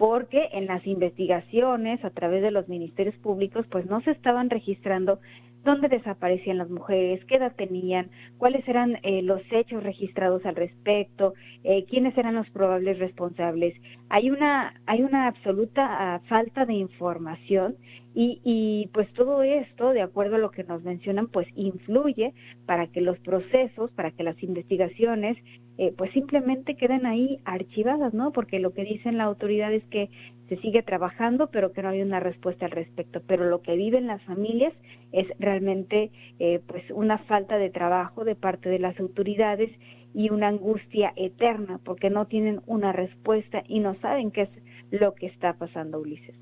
porque 0.00 0.48
en 0.52 0.64
las 0.64 0.86
investigaciones 0.86 2.02
a 2.06 2.08
través 2.08 2.40
de 2.40 2.50
los 2.50 2.66
ministerios 2.68 3.14
públicos 3.16 3.66
pues 3.70 3.84
no 3.84 4.00
se 4.00 4.12
estaban 4.12 4.48
registrando 4.48 5.18
dónde 5.64 5.88
desaparecían 5.88 6.58
las 6.58 6.70
mujeres, 6.70 7.24
qué 7.26 7.36
edad 7.36 7.52
tenían, 7.56 8.10
cuáles 8.38 8.66
eran 8.68 8.98
eh, 9.02 9.22
los 9.22 9.42
hechos 9.50 9.82
registrados 9.82 10.44
al 10.46 10.56
respecto, 10.56 11.34
eh, 11.64 11.84
quiénes 11.84 12.16
eran 12.16 12.34
los 12.34 12.48
probables 12.50 12.98
responsables. 12.98 13.74
Hay 14.08 14.30
una, 14.30 14.74
hay 14.86 15.02
una 15.02 15.26
absoluta 15.26 16.14
ah, 16.14 16.20
falta 16.28 16.64
de 16.66 16.74
información 16.74 17.76
y, 18.14 18.40
y, 18.42 18.88
pues 18.92 19.12
todo 19.12 19.42
esto, 19.42 19.92
de 19.92 20.02
acuerdo 20.02 20.36
a 20.36 20.40
lo 20.40 20.50
que 20.50 20.64
nos 20.64 20.82
mencionan, 20.82 21.28
pues 21.28 21.46
influye 21.54 22.32
para 22.66 22.88
que 22.88 23.00
los 23.00 23.18
procesos, 23.20 23.90
para 23.92 24.10
que 24.10 24.24
las 24.24 24.42
investigaciones, 24.42 25.36
eh, 25.80 25.94
pues 25.96 26.12
simplemente 26.12 26.74
queden 26.74 27.06
ahí 27.06 27.40
archivadas, 27.46 28.12
¿no? 28.12 28.32
Porque 28.32 28.58
lo 28.58 28.74
que 28.74 28.84
dicen 28.84 29.16
la 29.16 29.24
autoridad 29.24 29.72
es 29.72 29.82
que 29.84 30.10
se 30.50 30.58
sigue 30.58 30.82
trabajando, 30.82 31.46
pero 31.46 31.72
que 31.72 31.80
no 31.80 31.88
hay 31.88 32.02
una 32.02 32.20
respuesta 32.20 32.66
al 32.66 32.72
respecto. 32.72 33.22
Pero 33.26 33.46
lo 33.48 33.62
que 33.62 33.76
viven 33.76 34.06
las 34.06 34.22
familias 34.24 34.74
es 35.10 35.26
realmente 35.38 36.10
eh, 36.38 36.60
pues 36.66 36.84
una 36.90 37.16
falta 37.20 37.56
de 37.56 37.70
trabajo 37.70 38.26
de 38.26 38.34
parte 38.34 38.68
de 38.68 38.78
las 38.78 39.00
autoridades 39.00 39.70
y 40.12 40.28
una 40.28 40.48
angustia 40.48 41.14
eterna 41.16 41.80
porque 41.82 42.10
no 42.10 42.26
tienen 42.26 42.60
una 42.66 42.92
respuesta 42.92 43.62
y 43.66 43.80
no 43.80 43.94
saben 44.02 44.32
qué 44.32 44.42
es 44.42 44.50
lo 44.90 45.14
que 45.14 45.28
está 45.28 45.54
pasando, 45.54 45.98
Ulises. 45.98 46.36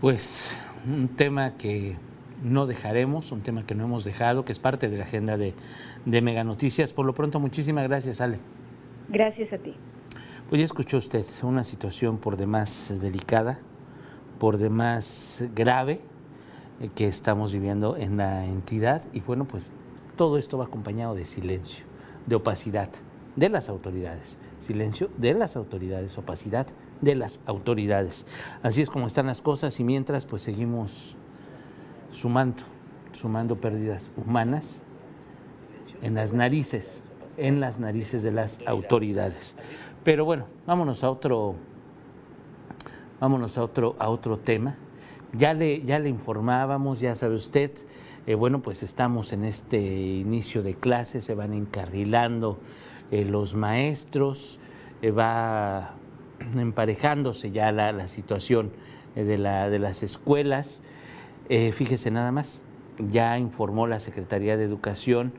Pues 0.00 0.60
un 0.84 1.14
tema 1.14 1.56
que 1.56 1.94
no 2.44 2.66
dejaremos, 2.66 3.32
un 3.32 3.40
tema 3.40 3.66
que 3.66 3.74
no 3.74 3.84
hemos 3.84 4.04
dejado, 4.04 4.44
que 4.44 4.52
es 4.52 4.58
parte 4.58 4.88
de 4.88 4.98
la 4.98 5.04
agenda 5.04 5.36
de, 5.36 5.54
de 6.04 6.22
Mega 6.22 6.44
Noticias. 6.44 6.92
Por 6.92 7.06
lo 7.06 7.14
pronto, 7.14 7.40
muchísimas 7.40 7.88
gracias, 7.88 8.20
Ale. 8.20 8.38
Gracias 9.08 9.52
a 9.52 9.58
ti. 9.58 9.74
Pues 10.48 10.58
ya 10.58 10.64
escuchó 10.64 10.98
usted 10.98 11.24
una 11.42 11.64
situación 11.64 12.18
por 12.18 12.36
demás 12.36 12.94
delicada, 13.00 13.58
por 14.38 14.58
demás 14.58 15.42
grave 15.54 16.00
eh, 16.80 16.90
que 16.94 17.06
estamos 17.06 17.52
viviendo 17.52 17.96
en 17.96 18.18
la 18.18 18.44
entidad 18.44 19.02
y 19.12 19.20
bueno, 19.20 19.46
pues 19.46 19.72
todo 20.16 20.38
esto 20.38 20.58
va 20.58 20.66
acompañado 20.66 21.14
de 21.14 21.24
silencio, 21.24 21.86
de 22.26 22.36
opacidad 22.36 22.90
de 23.36 23.48
las 23.48 23.68
autoridades, 23.68 24.38
silencio 24.58 25.10
de 25.16 25.34
las 25.34 25.56
autoridades, 25.56 26.16
opacidad 26.18 26.66
de 27.00 27.14
las 27.14 27.40
autoridades. 27.46 28.26
Así 28.62 28.82
es 28.82 28.90
como 28.90 29.06
están 29.06 29.26
las 29.26 29.42
cosas 29.42 29.80
y 29.80 29.84
mientras 29.84 30.26
pues 30.26 30.42
seguimos 30.42 31.16
sumando, 32.14 32.62
sumando 33.12 33.56
pérdidas 33.56 34.12
humanas 34.16 34.82
en 36.00 36.14
las 36.14 36.32
narices, 36.32 37.02
en 37.36 37.60
las 37.60 37.78
narices 37.78 38.22
de 38.22 38.30
las 38.30 38.60
autoridades. 38.66 39.56
Pero 40.04 40.24
bueno, 40.24 40.46
vámonos 40.66 41.02
a 41.02 41.10
otro, 41.10 41.56
vámonos 43.20 43.58
a 43.58 43.64
otro, 43.64 43.96
a 43.98 44.08
otro 44.08 44.38
tema. 44.38 44.76
Ya 45.32 45.52
le, 45.52 45.82
ya 45.82 45.98
le 45.98 46.08
informábamos, 46.08 47.00
ya 47.00 47.16
sabe 47.16 47.34
usted, 47.34 47.72
eh, 48.26 48.34
bueno, 48.36 48.62
pues 48.62 48.82
estamos 48.82 49.32
en 49.32 49.44
este 49.44 49.80
inicio 49.80 50.62
de 50.62 50.74
clases, 50.74 51.24
se 51.24 51.34
van 51.34 51.52
encarrilando 51.52 52.58
eh, 53.10 53.24
los 53.24 53.54
maestros, 53.54 54.60
eh, 55.02 55.10
va 55.10 55.94
emparejándose 56.56 57.50
ya 57.50 57.72
la, 57.72 57.90
la 57.92 58.06
situación 58.06 58.70
de, 59.16 59.38
la, 59.38 59.68
de, 59.68 59.78
las 59.78 60.02
escuelas. 60.02 60.82
Fíjese 61.48 62.10
nada 62.10 62.32
más, 62.32 62.62
ya 63.10 63.38
informó 63.38 63.86
la 63.86 64.00
Secretaría 64.00 64.56
de 64.56 64.64
Educación 64.64 65.32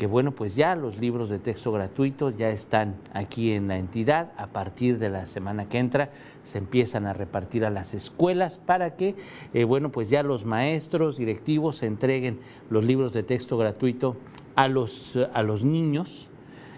que 0.00 0.06
bueno, 0.06 0.32
pues 0.32 0.56
ya 0.56 0.76
los 0.76 0.98
libros 0.98 1.28
de 1.28 1.38
texto 1.38 1.72
gratuitos 1.72 2.38
ya 2.38 2.48
están 2.48 2.96
aquí 3.12 3.52
en 3.52 3.68
la 3.68 3.76
entidad. 3.76 4.32
A 4.38 4.46
partir 4.46 4.96
de 4.96 5.10
la 5.10 5.26
semana 5.26 5.68
que 5.68 5.76
entra 5.76 6.08
se 6.42 6.56
empiezan 6.56 7.04
a 7.04 7.12
repartir 7.12 7.66
a 7.66 7.70
las 7.70 7.92
escuelas 7.92 8.56
para 8.56 8.96
que, 8.96 9.14
eh, 9.52 9.64
bueno, 9.64 9.92
pues 9.92 10.08
ya 10.08 10.22
los 10.22 10.46
maestros, 10.46 11.18
directivos 11.18 11.82
entreguen 11.82 12.40
los 12.70 12.86
libros 12.86 13.12
de 13.12 13.24
texto 13.24 13.58
gratuito 13.58 14.16
a 14.56 14.68
los, 14.68 15.18
a 15.34 15.42
los 15.42 15.64
niños. 15.64 16.30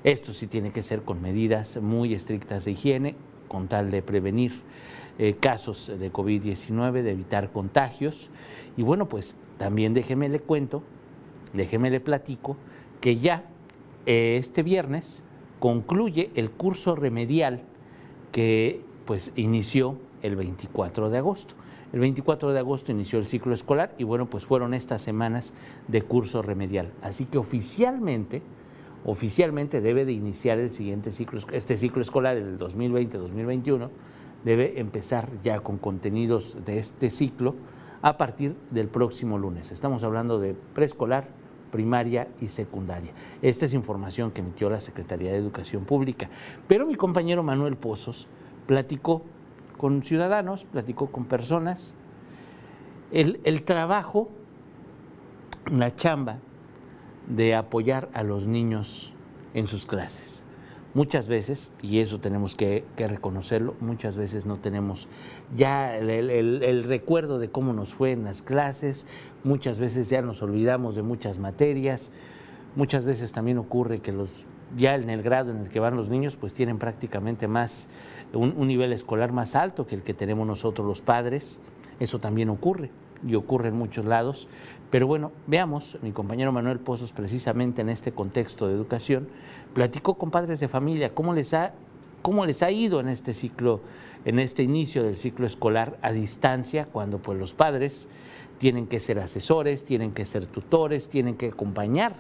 Esto 0.03 0.33
sí 0.33 0.49
tiene 0.49 0.73
que 0.73 0.83
ser 0.83 1.03
con 1.03 1.23
medidas 1.23 1.77
muy 1.81 2.15
estrictas 2.15 2.65
de 2.65 2.73
higiene, 2.73 3.15
con 3.47 3.69
tal 3.69 3.93
de 3.93 4.03
prevenir 4.03 4.51
eh, 5.19 5.37
casos 5.39 5.91
de 5.99 6.13
COVID-19, 6.13 7.03
de 7.03 7.11
evitar 7.11 7.51
contagios. 7.51 8.31
Y 8.77 8.83
bueno, 8.83 9.09
pues 9.09 9.37
también 9.59 9.95
déjeme 9.95 10.29
le 10.29 10.41
cuento, 10.41 10.83
déjeme 11.53 11.91
le 11.91 12.01
platico 12.01 12.57
que 13.01 13.17
ya 13.17 13.45
eh, 14.07 14.37
este 14.39 14.63
viernes 14.63 15.23
concluye 15.61 16.31
el 16.35 16.51
curso 16.51 16.97
remedial 16.97 17.63
que 18.33 18.81
pues 19.05 19.33
inició 19.37 19.99
el 20.23 20.37
24 20.37 21.11
de 21.11 21.19
agosto. 21.19 21.55
El 21.93 22.01
24 22.01 22.53
de 22.53 22.59
agosto 22.59 22.91
inició 22.91 23.19
el 23.19 23.27
ciclo 23.27 23.53
escolar 23.53 23.95
y 23.99 24.05
bueno, 24.05 24.31
pues 24.31 24.47
fueron 24.47 24.73
estas 24.73 25.03
semanas 25.03 25.53
de 25.89 26.01
curso 26.03 26.41
remedial. 26.41 26.91
Así 27.03 27.27
que 27.27 27.37
oficialmente, 27.37 28.41
oficialmente 29.05 29.83
debe 29.83 30.07
de 30.07 30.13
iniciar 30.13 30.59
el 30.59 30.73
siguiente 30.73 31.13
ciclo, 31.13 31.41
este 31.53 31.77
ciclo 31.77 32.01
escolar, 32.01 32.37
el 32.39 32.59
2020-2021, 32.59 33.91
debe 34.45 34.81
empezar 34.81 35.29
ya 35.43 35.61
con 35.61 35.79
contenidos 35.79 36.57
de 36.65 36.79
este 36.79 37.11
ciclo 37.11 37.55
a 38.03 38.19
partir 38.19 38.57
del 38.71 38.89
próximo 38.89 39.39
lunes. 39.39 39.71
Estamos 39.71 40.03
hablando 40.03 40.39
de 40.39 40.55
preescolar, 40.75 41.29
primaria 41.71 42.29
y 42.41 42.49
secundaria. 42.49 43.13
Esta 43.41 43.67
es 43.67 43.75
información 43.75 44.31
que 44.31 44.41
emitió 44.41 44.69
la 44.69 44.81
Secretaría 44.81 45.33
de 45.33 45.39
Educación 45.39 45.85
Pública. 45.85 46.29
Pero 46.69 46.87
mi 46.87 46.97
compañero 46.97 47.43
Manuel 47.43 47.77
Pozos 47.77 48.27
platicó 48.67 49.23
con 49.79 50.03
ciudadanos, 50.03 50.65
platicó 50.65 51.09
con 51.11 51.25
personas. 51.25 51.97
El, 53.11 53.63
trabajo, 53.65 54.31
la 55.71 55.95
chamba 55.95 56.39
de 57.27 57.55
apoyar 57.55 58.09
a 58.15 58.23
los 58.23 58.47
niños 58.47 59.13
en 59.55 59.67
sus 59.67 59.87
clases. 59.87 60.45
Muchas 60.95 61.27
veces, 61.27 61.71
y 61.81 62.01
eso 62.01 62.21
tenemos 62.21 62.55
que, 62.55 62.85
reconocerlo, 62.99 63.75
muchas 63.81 64.17
veces 64.17 64.45
no 64.45 64.59
tenemos 64.59 65.09
ya 65.57 65.97
el, 65.97 66.85
recuerdo 66.85 67.39
de 67.39 67.49
cómo 67.49 67.73
nos 67.73 67.95
fue 67.95 68.13
en 68.13 68.25
las 68.25 68.43
clases, 68.43 69.07
muchas 69.43 69.79
veces 69.79 70.11
ya 70.11 70.21
nos 70.21 70.43
olvidamos 70.43 70.95
de 70.95 71.01
muchas 71.01 71.39
materias, 71.39 72.11
muchas 72.77 73.07
veces 73.07 73.33
también 73.33 73.57
ocurre 73.57 74.01
que 74.01 74.13
los 74.13 74.45
ya 74.77 74.95
en 74.95 75.11
el 75.11 75.23
grado 75.23 75.51
en 75.51 75.59
el 75.59 75.69
que 75.69 75.81
van 75.81 75.97
los 75.97 76.09
niños, 76.11 76.37
pues 76.37 76.53
tienen 76.55 76.79
prácticamente 76.79 77.49
más, 77.49 77.89
un 78.35 78.67
nivel 78.67 78.93
escolar 78.93 79.33
más 79.33 79.55
alto 79.55 79.87
que 79.87 79.95
el 79.95 80.03
que 80.03 80.15
tenemos 80.15 80.47
nosotros 80.47 80.87
los 80.87 81.01
padres, 81.01 81.61
eso 82.01 82.21
también 82.21 82.51
ocurre 82.51 82.91
y 83.27 83.35
ocurre 83.35 83.69
en 83.69 83.77
muchos 83.77 84.05
lados. 84.07 84.49
Pero 84.91 85.07
bueno, 85.07 85.33
veamos, 85.47 85.99
mi 86.03 86.13
compañero 86.13 86.53
Manuel 86.53 86.79
Pozos, 86.79 87.13
precisamente 87.13 87.83
en 87.83 87.89
este 87.89 88.13
contexto 88.13 88.67
de 88.69 88.75
educación, 88.75 89.29
platicó 89.75 90.15
con 90.15 90.31
padres 90.31 90.61
de 90.61 90.69
familia 90.69 91.15
cómo 91.15 91.33
les 91.35 91.55
ha, 91.55 91.73
cómo 92.21 92.45
les 92.45 92.63
ha 92.63 92.71
ido 92.71 93.01
en 93.01 93.09
este 93.09 93.35
ciclo, 93.35 93.81
en 94.25 94.39
este 94.39 94.63
inicio 94.63 95.03
del 95.03 95.17
ciclo 95.17 95.47
escolar 95.47 95.97
a 96.03 96.13
distancia, 96.13 96.87
cuando 96.87 97.19
pues 97.19 97.39
los 97.39 97.55
padres 97.55 98.09
tienen 98.59 98.87
que 98.87 99.01
ser 99.01 99.19
asesores, 99.19 99.85
tienen 99.85 100.13
que 100.13 100.25
ser 100.25 100.47
tutores, 100.47 101.09
tienen 101.09 101.35
que 101.35 101.49
acompañar, 101.49 102.15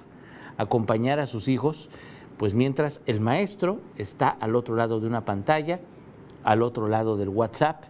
acompañar 0.56 1.20
a 1.20 1.26
sus 1.26 1.48
hijos, 1.48 1.88
pues 2.36 2.54
mientras 2.54 3.00
el 3.06 3.20
maestro 3.20 3.80
está 3.96 4.28
al 4.28 4.56
otro 4.56 4.74
lado 4.74 4.98
de 4.98 5.06
una 5.06 5.24
pantalla, 5.24 5.80
al 6.42 6.62
otro 6.62 6.88
lado 6.88 7.16
del 7.16 7.28
WhatsApp, 7.28 7.84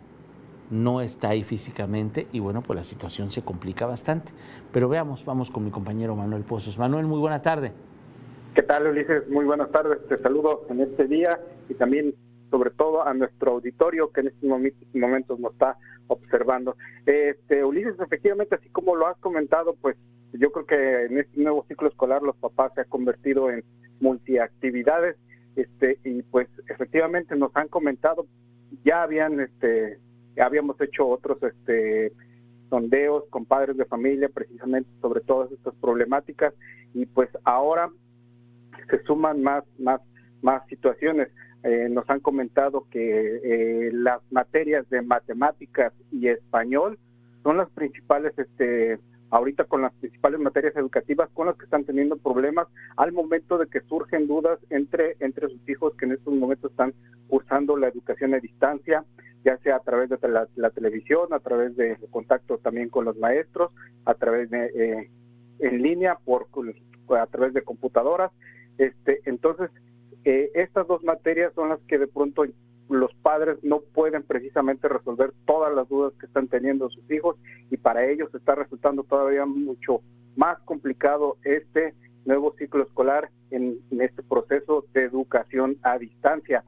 no 0.73 1.01
está 1.01 1.29
ahí 1.29 1.45
físicamente 1.45 2.27
y 2.33 2.41
bueno, 2.41 2.63
pues 2.63 2.77
la 2.77 2.85
situación 2.85 3.31
se 3.31 3.43
complica 3.43 3.87
bastante. 3.87 4.33
Pero 4.73 4.89
veamos, 4.89 5.25
vamos 5.25 5.51
con 5.51 5.65
mi 5.65 5.71
compañero 5.71 6.17
Manuel 6.17 6.43
Pozos. 6.43 6.79
Manuel, 6.79 7.07
muy 7.07 7.21
buena 7.21 7.43
tarde. 7.43 7.73
¿Qué 8.55 8.63
tal, 8.63 8.87
Ulises? 8.87 9.29
Muy 9.29 9.45
buenas 9.45 9.71
tardes. 9.71 9.99
Te 10.09 10.19
saludo 10.19 10.67
en 10.71 10.81
este 10.81 11.07
día 11.07 11.41
y 11.69 11.75
también, 11.75 12.15
sobre 12.51 12.71
todo, 12.71 13.07
a 13.07 13.15
nuestro 13.15 13.53
auditorio 13.53 14.11
que 14.11 14.23
en 14.23 14.29
estos 14.29 14.45
momentos 14.95 15.39
nos 15.39 15.53
está 15.53 15.77
observando. 16.09 16.77
Este, 17.07 17.65
Ulises, 17.65 17.99
efectivamente, 18.01 18.55
así 18.55 18.69
como 18.71 18.97
lo 18.97 19.07
has 19.07 19.17
comentado, 19.19 19.77
pues 19.81 19.97
yo 20.33 20.51
creo 20.53 20.67
que 20.67 21.05
en 21.05 21.19
este 21.19 21.41
nuevo 21.41 21.65
ciclo 21.69 21.89
escolar 21.89 22.23
los 22.23 22.37
papás 22.37 22.73
se 22.75 22.81
han 22.83 22.89
convertido 22.89 23.51
en 23.51 23.65
multiactividades 24.01 25.17
este, 25.57 25.99
y 26.05 26.23
pues 26.23 26.49
efectivamente 26.69 27.37
nos 27.37 27.55
han 27.55 27.69
comentado, 27.69 28.27
ya 28.85 29.03
habían, 29.03 29.41
este, 29.41 29.99
habíamos 30.41 30.81
hecho 30.81 31.07
otros 31.07 31.43
este, 31.43 32.13
sondeos 32.71 33.25
con 33.31 33.45
padres 33.45 33.77
de 33.77 33.85
familia 33.85 34.29
precisamente 34.29 34.91
sobre 35.01 35.21
todas 35.21 35.53
estas 35.53 35.75
problemáticas 35.75 36.55
y 36.95 37.07
pues 37.07 37.29
ahora 37.45 37.91
se 38.91 39.03
suman 39.05 39.43
más, 39.43 39.65
más, 39.79 40.01
más 40.41 40.67
situaciones. 40.69 41.29
Eh, 41.65 41.89
nos 41.91 42.09
han 42.11 42.21
comentado 42.21 42.87
que 42.91 43.41
eh, 43.45 43.91
las 43.93 44.21
materias 44.31 44.89
de 44.91 45.03
matemáticas 45.03 45.93
y 46.11 46.29
español 46.29 46.99
son 47.43 47.57
las 47.57 47.71
principales, 47.71 48.33
este, 48.37 48.99
ahorita 49.31 49.65
con 49.65 49.83
las 49.83 49.93
principales 49.95 50.41
materias 50.41 50.75
educativas 50.77 51.29
con 51.35 51.47
las 51.47 51.57
que 51.57 51.65
están 51.65 51.85
teniendo 51.85 52.17
problemas 52.17 52.69
al 52.97 53.13
momento 53.13 53.59
de 53.59 53.67
que 53.67 53.81
surgen 53.83 54.27
dudas 54.27 54.59
entre, 54.71 55.17
entre 55.21 55.49
sus 55.49 55.69
hijos 55.69 55.95
que 55.97 56.07
en 56.07 56.13
estos 56.13 56.35
momentos 56.35 56.71
están 56.71 56.95
cursando 57.29 57.77
la 57.77 57.89
educación 57.89 58.35
a 58.35 58.41
distancia, 58.41 59.05
ya 59.45 59.57
sea 59.59 59.77
a 59.77 59.81
través 59.81 60.09
de 60.09 60.19
la, 60.29 60.71
televisión, 60.71 61.33
a 61.33 61.41
través 61.41 61.77
de 61.77 61.97
contacto 62.11 62.59
también 62.59 62.89
con 62.89 63.05
los 63.05 63.17
maestros, 63.17 63.73
a 64.05 64.15
través 64.15 64.51
de 64.51 64.67
eh, 64.67 65.11
en 65.59 65.83
línea, 65.83 66.17
por 66.25 66.47
a 67.09 67.27
través 67.27 67.53
de 67.53 67.63
computadoras 67.63 68.31
este, 68.79 69.21
entonces, 69.27 69.71
eh, 70.25 70.51
estas 70.55 70.87
dos 70.87 71.03
materias 71.03 71.53
son 71.55 71.69
las 71.71 71.81
que 71.83 71.99
de 71.99 72.07
pronto 72.07 72.45
los 72.89 73.15
padres 73.23 73.59
no 73.63 73.81
pueden 73.81 74.23
precisamente 74.23 74.89
resolver 74.89 75.33
todas 75.47 75.75
las 75.75 75.89
dudas 75.89 76.13
que 76.19 76.27
están 76.27 76.49
teniendo 76.49 76.91
sus 76.91 77.09
hijos 77.11 77.37
y 77.71 77.77
para 77.77 78.07
ellos 78.07 78.35
está 78.35 78.55
resultando 78.55 79.03
todavía 79.05 79.47
mucho 79.47 80.01
más 80.37 80.59
complicado 80.61 81.37
este 81.45 81.95
nuevo 82.25 82.55
ciclo 82.59 82.83
escolar 82.83 83.31
en, 83.51 83.79
este 84.01 84.23
proceso 84.23 84.85
de 84.93 85.05
educación 85.05 85.77
a 85.83 85.99
distancia. 85.99 86.65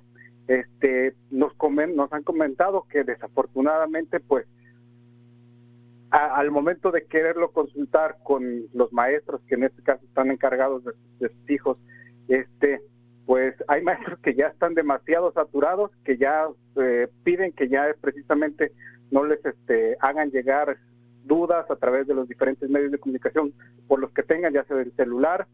Este, 0.47 1.15
nos, 1.31 1.53
nos 1.95 2.13
han 2.13 2.23
comentado 2.23 2.87
que 2.91 3.05
desafortunadamente, 3.05 4.21
pues, 4.21 4.47
al 6.11 6.51
momento 6.53 6.93
de 6.93 7.07
quererlo 7.07 7.51
consultar 7.51 8.19
con 8.23 8.67
los 8.73 8.93
maestros 8.93 9.41
que 9.49 9.57
en 9.57 9.65
este 9.65 9.83
caso 9.83 10.05
están 10.05 10.31
encargados 10.31 10.85
de 10.85 11.29
sus 11.29 11.51
hijos, 11.51 11.79
este, 12.29 12.81
pues 13.27 13.55
hay 13.69 13.83
maestros 13.83 14.19
que 14.21 14.35
ya 14.35 14.47
están 14.47 14.75
demasiado 14.75 15.33
saturados, 15.33 15.91
que 16.05 16.17
ya 16.17 16.47
eh, 16.77 17.09
piden 17.25 17.53
que 17.53 17.69
ya 17.69 17.95
precisamente 18.01 18.73
no 19.11 19.25
les 19.25 19.45
este, 19.45 19.97
hagan 20.01 20.31
llegar 20.31 20.77
dudas 21.25 21.69
a 21.71 21.77
través 21.77 22.07
de 22.07 22.15
los 22.15 22.29
diferentes 22.29 22.69
medios 22.69 22.93
de 22.93 22.99
comunicación 22.99 23.53
por 23.89 23.99
los 23.99 24.13
que 24.13 24.23
tengan, 24.23 24.53
ya 24.53 24.65
sea 24.65 24.77
del 24.77 24.93
celular 24.93 25.47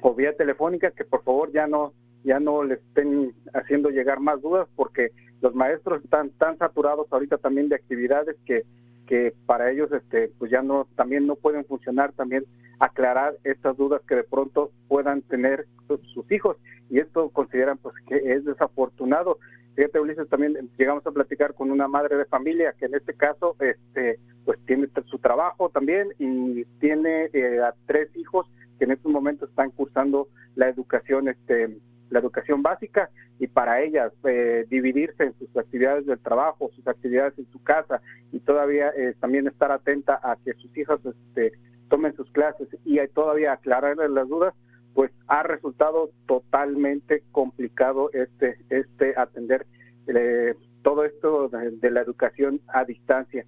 o 0.00 0.14
vía 0.14 0.34
telefónica, 0.36 0.90
que 0.90 1.04
por 1.04 1.22
favor 1.22 1.52
ya 1.52 1.66
no 1.66 1.92
ya 2.24 2.40
no 2.40 2.62
les 2.64 2.78
estén 2.80 3.34
haciendo 3.54 3.90
llegar 3.90 4.20
más 4.20 4.40
dudas 4.42 4.68
porque 4.76 5.10
los 5.40 5.54
maestros 5.54 6.02
están 6.04 6.30
tan 6.30 6.58
saturados 6.58 7.06
ahorita 7.10 7.38
también 7.38 7.68
de 7.68 7.76
actividades 7.76 8.36
que 8.44 8.64
que 9.10 9.34
para 9.44 9.72
ellos 9.72 9.90
este 9.90 10.30
pues 10.38 10.52
ya 10.52 10.62
no 10.62 10.86
también 10.94 11.26
no 11.26 11.34
pueden 11.34 11.64
funcionar 11.64 12.12
también 12.12 12.44
aclarar 12.78 13.34
estas 13.42 13.76
dudas 13.76 14.00
que 14.08 14.14
de 14.14 14.22
pronto 14.22 14.70
puedan 14.86 15.22
tener 15.22 15.66
sus 16.14 16.30
hijos 16.30 16.56
y 16.88 17.00
esto 17.00 17.28
consideran 17.30 17.76
pues 17.78 17.94
que 18.06 18.16
es 18.16 18.44
desafortunado. 18.44 19.38
Fíjate 19.74 19.98
Ulises 19.98 20.28
también 20.28 20.70
llegamos 20.78 21.04
a 21.06 21.10
platicar 21.10 21.54
con 21.54 21.72
una 21.72 21.88
madre 21.88 22.16
de 22.16 22.24
familia 22.24 22.72
que 22.78 22.86
en 22.86 22.94
este 22.94 23.14
caso 23.14 23.56
este 23.58 24.20
pues 24.44 24.60
tiene 24.64 24.88
su 25.06 25.18
trabajo 25.18 25.70
también 25.70 26.10
y 26.20 26.64
tiene 26.78 27.30
eh, 27.32 27.60
a 27.60 27.74
tres 27.86 28.14
hijos 28.14 28.46
que 28.78 28.84
en 28.84 28.92
estos 28.92 29.10
momentos 29.10 29.50
están 29.50 29.72
cursando 29.72 30.28
la 30.54 30.68
educación 30.68 31.26
este 31.26 31.78
la 32.10 32.18
educación 32.18 32.62
básica 32.62 33.10
y 33.38 33.46
para 33.46 33.80
ellas 33.80 34.12
eh, 34.24 34.66
dividirse 34.68 35.24
en 35.24 35.38
sus 35.38 35.56
actividades 35.56 36.06
del 36.06 36.18
trabajo, 36.18 36.70
sus 36.74 36.86
actividades 36.86 37.38
en 37.38 37.50
su 37.50 37.62
casa 37.62 38.02
y 38.32 38.40
todavía 38.40 38.90
eh, 38.96 39.14
también 39.18 39.46
estar 39.46 39.72
atenta 39.72 40.20
a 40.22 40.36
que 40.44 40.52
sus 40.54 40.76
hijas 40.76 41.00
este, 41.04 41.52
tomen 41.88 42.14
sus 42.16 42.30
clases 42.32 42.68
y 42.84 42.98
todavía 43.08 43.52
aclararles 43.52 44.10
las 44.10 44.28
dudas, 44.28 44.54
pues 44.94 45.10
ha 45.28 45.42
resultado 45.42 46.10
totalmente 46.26 47.22
complicado 47.32 48.10
este, 48.12 48.58
este 48.68 49.14
atender 49.16 49.66
eh, 50.06 50.54
todo 50.82 51.04
esto 51.04 51.48
de, 51.48 51.90
la 51.90 52.00
educación 52.00 52.60
a 52.68 52.84
distancia. 52.84 53.44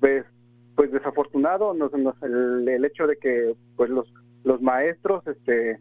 Pues, 0.00 0.24
pues 0.74 0.90
desafortunado 0.90 1.74
nos, 1.74 1.92
el, 2.22 2.68
el, 2.68 2.84
hecho 2.84 3.06
de 3.06 3.16
que 3.16 3.54
pues 3.76 3.90
los, 3.90 4.12
los 4.44 4.60
maestros 4.60 5.26
este, 5.26 5.78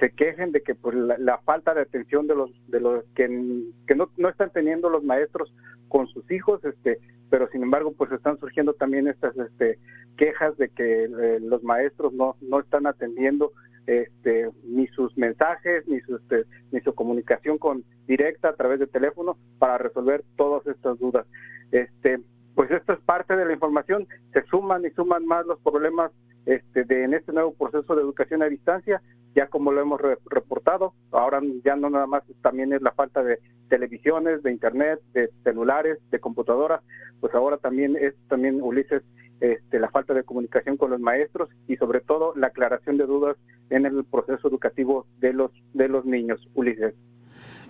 se 0.00 0.10
quejen 0.12 0.50
de 0.50 0.62
que 0.62 0.74
pues 0.74 0.96
la, 0.96 1.38
falta 1.44 1.74
de 1.74 1.82
atención 1.82 2.26
de 2.26 2.34
los 2.34 2.50
de 2.68 2.80
los 2.80 3.04
que, 3.14 3.28
no, 3.28 4.28
están 4.28 4.50
teniendo 4.50 4.88
los 4.88 5.04
maestros 5.04 5.54
con 5.88 6.08
sus 6.08 6.28
hijos 6.30 6.64
este 6.64 6.98
pero 7.28 7.48
sin 7.48 7.62
embargo 7.62 7.92
pues 7.92 8.10
están 8.10 8.38
surgiendo 8.38 8.72
también 8.72 9.06
estas 9.06 9.36
este 9.36 9.78
quejas 10.16 10.56
de 10.56 10.70
que 10.70 11.04
eh, 11.04 11.38
los 11.40 11.62
maestros 11.62 12.14
no 12.14 12.36
no 12.40 12.60
están 12.60 12.86
atendiendo 12.86 13.52
este 13.86 14.50
ni 14.64 14.86
sus 14.88 15.16
mensajes 15.18 15.86
ni 15.86 16.00
su 16.00 16.16
este, 16.16 16.44
ni 16.72 16.80
su 16.80 16.94
comunicación 16.94 17.58
con 17.58 17.84
directa 18.06 18.48
a 18.48 18.56
través 18.56 18.80
de 18.80 18.86
teléfono 18.86 19.36
para 19.58 19.78
resolver 19.78 20.24
todas 20.36 20.66
estas 20.66 20.98
dudas. 20.98 21.26
Este 21.72 22.20
pues 22.54 22.70
esto 22.70 22.94
es 22.94 23.00
parte 23.00 23.36
de 23.36 23.44
la 23.44 23.52
información 23.52 24.08
se 24.32 24.42
suman 24.44 24.84
y 24.84 24.90
suman 24.90 25.26
más 25.26 25.46
los 25.46 25.60
problemas 25.60 26.10
este, 26.50 26.84
de, 26.84 27.04
en 27.04 27.14
este 27.14 27.32
nuevo 27.32 27.54
proceso 27.54 27.94
de 27.94 28.02
educación 28.02 28.42
a 28.42 28.46
distancia 28.46 29.00
ya 29.34 29.46
como 29.46 29.70
lo 29.70 29.80
hemos 29.80 30.00
reportado, 30.00 30.94
ahora 31.12 31.40
ya 31.64 31.76
no 31.76 31.88
nada 31.88 32.06
más 32.08 32.24
también 32.42 32.72
es 32.72 32.82
la 32.82 32.90
falta 32.90 33.22
de 33.22 33.38
televisiones, 33.68 34.42
de 34.42 34.50
internet, 34.50 35.00
de 35.12 35.30
celulares, 35.44 35.98
de 36.10 36.18
computadoras, 36.18 36.80
pues 37.20 37.32
ahora 37.34 37.56
también 37.58 37.96
es 37.96 38.14
también 38.28 38.60
Ulises 38.60 39.02
este, 39.40 39.78
la 39.78 39.88
falta 39.88 40.12
de 40.14 40.24
comunicación 40.24 40.76
con 40.76 40.90
los 40.90 41.00
maestros 41.00 41.48
y 41.68 41.76
sobre 41.76 42.00
todo 42.00 42.34
la 42.34 42.48
aclaración 42.48 42.96
de 42.96 43.06
dudas 43.06 43.36
en 43.70 43.86
el 43.86 44.04
proceso 44.04 44.48
educativo 44.48 45.06
de 45.20 45.32
los 45.32 45.52
de 45.72 45.88
los 45.88 46.04
niños, 46.04 46.40
Ulises. 46.54 46.94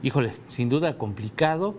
Híjole, 0.02 0.30
sin 0.46 0.70
duda 0.70 0.96
complicado, 0.96 1.74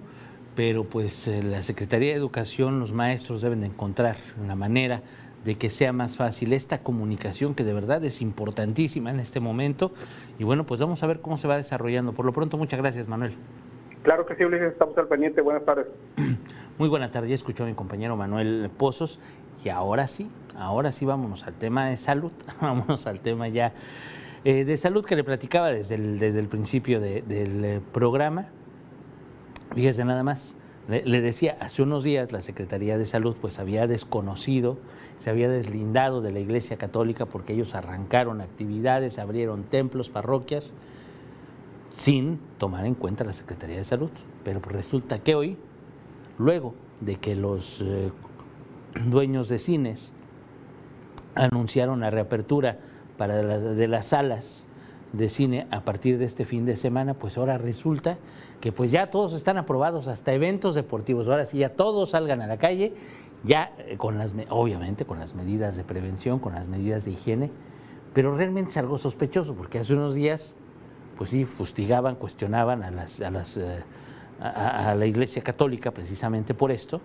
pero 0.56 0.84
pues 0.84 1.28
eh, 1.28 1.42
la 1.42 1.64
Secretaría 1.64 2.12
de 2.12 2.18
Educación, 2.18 2.80
los 2.80 2.94
maestros 2.94 3.42
deben 3.42 3.62
de 3.62 3.68
encontrar 3.68 4.16
una 4.40 4.56
manera 4.56 5.02
de 5.44 5.56
que 5.56 5.70
sea 5.70 5.94
más 5.94 6.18
fácil 6.18 6.54
esta 6.54 6.80
comunicación 6.80 7.56
que 7.56 7.64
de 7.64 7.74
verdad 7.74 8.04
es 8.04 8.22
importantísima 8.22 9.10
en 9.10 9.20
este 9.20 9.40
momento. 9.40 9.92
Y 10.38 10.44
bueno, 10.44 10.66
pues 10.66 10.80
vamos 10.80 11.02
a 11.04 11.08
ver 11.08 11.20
cómo 11.20 11.38
se 11.38 11.48
va 11.48 11.58
desarrollando. 11.58 12.14
Por 12.14 12.26
lo 12.26 12.34
pronto, 12.34 12.58
muchas 12.58 12.80
gracias, 12.80 13.08
Manuel. 13.08 13.34
Claro 14.04 14.26
que 14.26 14.36
sí, 14.36 14.44
Ulises, 14.44 14.72
estamos 14.72 14.98
al 14.98 15.08
pendiente. 15.08 15.42
Buenas 15.42 15.66
tardes. 15.66 15.88
Muy 16.78 16.90
buena 16.90 17.12
tarde, 17.12 17.30
ya 17.30 17.36
escuchó 17.36 17.64
a 17.64 17.68
mi 17.68 17.74
compañero 17.74 18.16
Manuel 18.16 18.70
Pozos. 18.76 19.20
Y 19.64 19.70
ahora 19.70 20.08
sí, 20.08 20.30
ahora 20.58 20.92
sí 20.92 21.06
vámonos 21.06 21.46
al 21.46 21.54
tema 21.54 21.88
de 21.88 21.98
salud, 21.98 22.32
vámonos 22.62 23.06
al 23.06 23.20
tema 23.20 23.48
ya 23.48 23.74
eh, 24.44 24.66
de 24.66 24.78
salud 24.78 25.06
que 25.06 25.16
le 25.16 25.24
platicaba 25.24 25.70
desde 25.70 25.96
el, 25.96 26.18
desde 26.18 26.40
el 26.40 26.48
principio 26.48 27.00
del 27.00 27.66
eh, 27.66 27.82
programa. 27.92 28.48
Fíjese 29.76 30.04
nada 30.04 30.24
más, 30.24 30.58
le, 30.88 31.22
decía, 31.22 31.58
hace 31.60 31.84
unos 31.84 32.04
días 32.04 32.32
la 32.32 32.42
Secretaría 32.42 32.98
de 32.98 33.06
Salud 33.06 33.36
pues 33.40 33.60
había 33.60 33.88
desconocido, 33.88 34.78
se 35.18 35.30
había 35.30 35.50
deslindado 35.50 36.22
de 36.22 36.32
la 36.32 36.40
Iglesia 36.40 36.78
Católica 36.78 37.26
porque 37.26 37.54
ellos 37.54 37.76
arrancaron 37.76 38.42
actividades, 38.42 39.20
abrieron 39.20 39.64
templos, 39.64 40.10
parroquias, 40.10 40.74
sin 41.96 42.40
tomar 42.58 42.86
en 42.86 42.96
cuenta 42.96 43.24
la 43.24 43.34
Secretaría 43.34 43.78
de 43.78 43.86
Salud. 43.86 44.12
Pero 44.44 44.60
pues 44.60 44.76
resulta 44.76 45.20
que 45.20 45.36
hoy, 45.36 45.58
luego 46.38 46.74
de 47.00 47.18
que 47.18 47.36
los 47.36 47.82
eh, 47.82 48.12
dueños 49.06 49.50
de 49.50 49.60
cines 49.60 50.14
anunciaron 51.36 52.02
la 52.02 52.10
reapertura 52.10 52.80
para 53.18 53.38
de 53.38 53.88
las 53.88 54.08
salas 54.08 54.68
de 55.14 55.30
cine 55.30 55.68
a 55.72 55.82
partir 55.82 56.18
de 56.18 56.26
este 56.26 56.46
fin 56.46 56.66
de 56.66 56.76
semana, 56.76 57.14
pues 57.14 57.38
ahora 57.38 57.58
resulta 57.58 58.18
que 58.60 58.72
pues 58.72 58.92
ya 58.92 59.10
todos 59.10 59.34
están 59.34 59.58
aprobados, 59.58 60.08
hasta 60.08 60.34
eventos 60.34 60.76
deportivos, 60.76 61.28
ahora 61.28 61.46
sí 61.46 61.60
ya 61.60 61.70
todos 61.70 62.12
salgan 62.12 62.42
a 62.42 62.48
la 62.48 62.58
calle, 62.58 62.94
ya 63.44 63.74
eh, 63.80 63.98
con 63.98 64.18
las, 64.18 64.34
obviamente 64.50 65.06
con 65.06 65.20
las 65.20 65.36
medidas 65.36 65.76
de 65.76 65.84
prevención, 65.84 66.40
con 66.40 66.54
las 66.54 66.68
medidas 66.68 67.06
de 67.06 67.12
higiene, 67.12 67.52
pero 68.14 68.36
realmente 68.36 68.72
es 68.72 68.78
algo 68.78 68.98
sospechoso, 68.98 69.54
porque 69.56 69.80
hace 69.80 69.94
unos 69.94 70.16
días, 70.16 70.56
pues 71.18 71.30
sí, 71.32 71.46
fustigaban, 71.46 72.16
cuestionaban 72.16 72.84
a, 72.84 72.92
las, 72.92 73.22
a, 73.22 73.32
las, 73.32 73.58
eh, 73.58 73.84
a, 74.40 74.96
la 74.96 75.06
Iglesia 75.06 75.42
Católica 75.42 75.92
precisamente 75.92 76.54
por 76.54 76.72
esto, 76.72 77.02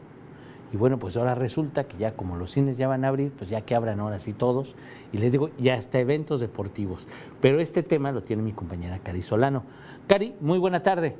y 0.76 0.78
bueno, 0.78 0.98
pues 0.98 1.16
ahora 1.16 1.34
resulta 1.34 1.88
que 1.88 1.96
ya 1.96 2.12
como 2.12 2.36
los 2.36 2.50
cines 2.50 2.76
ya 2.76 2.86
van 2.86 3.06
a 3.06 3.08
abrir, 3.08 3.32
pues 3.32 3.48
ya 3.48 3.62
que 3.62 3.74
abran 3.74 3.98
ahora 3.98 4.18
sí 4.18 4.34
todos, 4.34 4.76
y 5.10 5.16
les 5.16 5.32
digo, 5.32 5.48
ya 5.56 5.72
hasta 5.72 5.98
eventos 5.98 6.40
deportivos. 6.40 7.08
Pero 7.40 7.60
este 7.60 7.82
tema 7.82 8.12
lo 8.12 8.20
tiene 8.20 8.42
mi 8.42 8.52
compañera 8.52 8.98
Cari 8.98 9.22
Solano. 9.22 9.64
Cari, 10.06 10.34
muy 10.38 10.58
buena 10.58 10.82
tarde. 10.82 11.16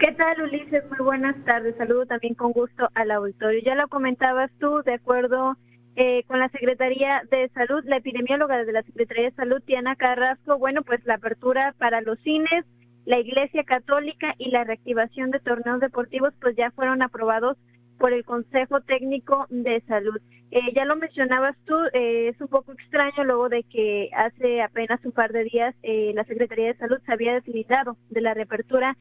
¿Qué 0.00 0.10
tal, 0.10 0.42
Ulises? 0.42 0.82
Muy 0.90 1.04
buenas 1.04 1.36
tardes. 1.44 1.76
Saludo 1.76 2.06
también 2.06 2.34
con 2.34 2.50
gusto 2.50 2.88
al 2.94 3.12
auditorio. 3.12 3.60
Ya 3.64 3.76
lo 3.76 3.86
comentabas 3.86 4.50
tú, 4.58 4.82
de 4.84 4.94
acuerdo 4.94 5.56
eh, 5.94 6.24
con 6.26 6.40
la 6.40 6.48
Secretaría 6.48 7.22
de 7.30 7.48
Salud, 7.50 7.84
la 7.84 7.98
epidemióloga 7.98 8.64
de 8.64 8.72
la 8.72 8.82
Secretaría 8.82 9.26
de 9.26 9.36
Salud, 9.36 9.62
Tiana 9.64 9.94
Carrasco, 9.94 10.58
bueno, 10.58 10.82
pues 10.82 10.98
la 11.04 11.14
apertura 11.14 11.76
para 11.78 12.00
los 12.00 12.18
cines, 12.24 12.64
la 13.04 13.20
Iglesia 13.20 13.62
Católica 13.62 14.34
y 14.36 14.50
la 14.50 14.64
reactivación 14.64 15.30
de 15.30 15.38
torneos 15.38 15.78
deportivos, 15.78 16.34
pues 16.40 16.56
ya 16.56 16.72
fueron 16.72 17.02
aprobados 17.02 17.56
por 17.98 18.12
el 18.12 18.24
Consejo 18.24 18.80
Técnico 18.80 19.46
de 19.50 19.82
Salud. 19.86 20.20
Eh, 20.50 20.72
ya 20.74 20.86
lo 20.86 20.96
mencionabas 20.96 21.56
tú, 21.66 21.74
eh, 21.92 22.28
es 22.28 22.40
un 22.40 22.48
poco 22.48 22.72
extraño 22.72 23.22
luego 23.24 23.50
de 23.50 23.64
que 23.64 24.08
hace 24.14 24.62
apenas 24.62 25.04
un 25.04 25.12
par 25.12 25.30
de 25.30 25.44
días 25.44 25.74
eh, 25.82 26.12
la 26.14 26.24
Secretaría 26.24 26.68
de 26.68 26.78
Salud 26.78 26.98
se 27.04 27.12
había 27.12 27.34
deslindado 27.34 27.98
de 28.08 28.20
la 28.22 28.34
reapertura, 28.34 28.96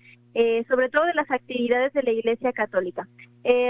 sobre 0.67 0.89
todo 0.89 1.05
de 1.05 1.15
las 1.15 1.31
actividades 1.31 1.93
de 1.93 2.03
la 2.03 2.11
Iglesia 2.11 2.53
Católica. 2.53 3.07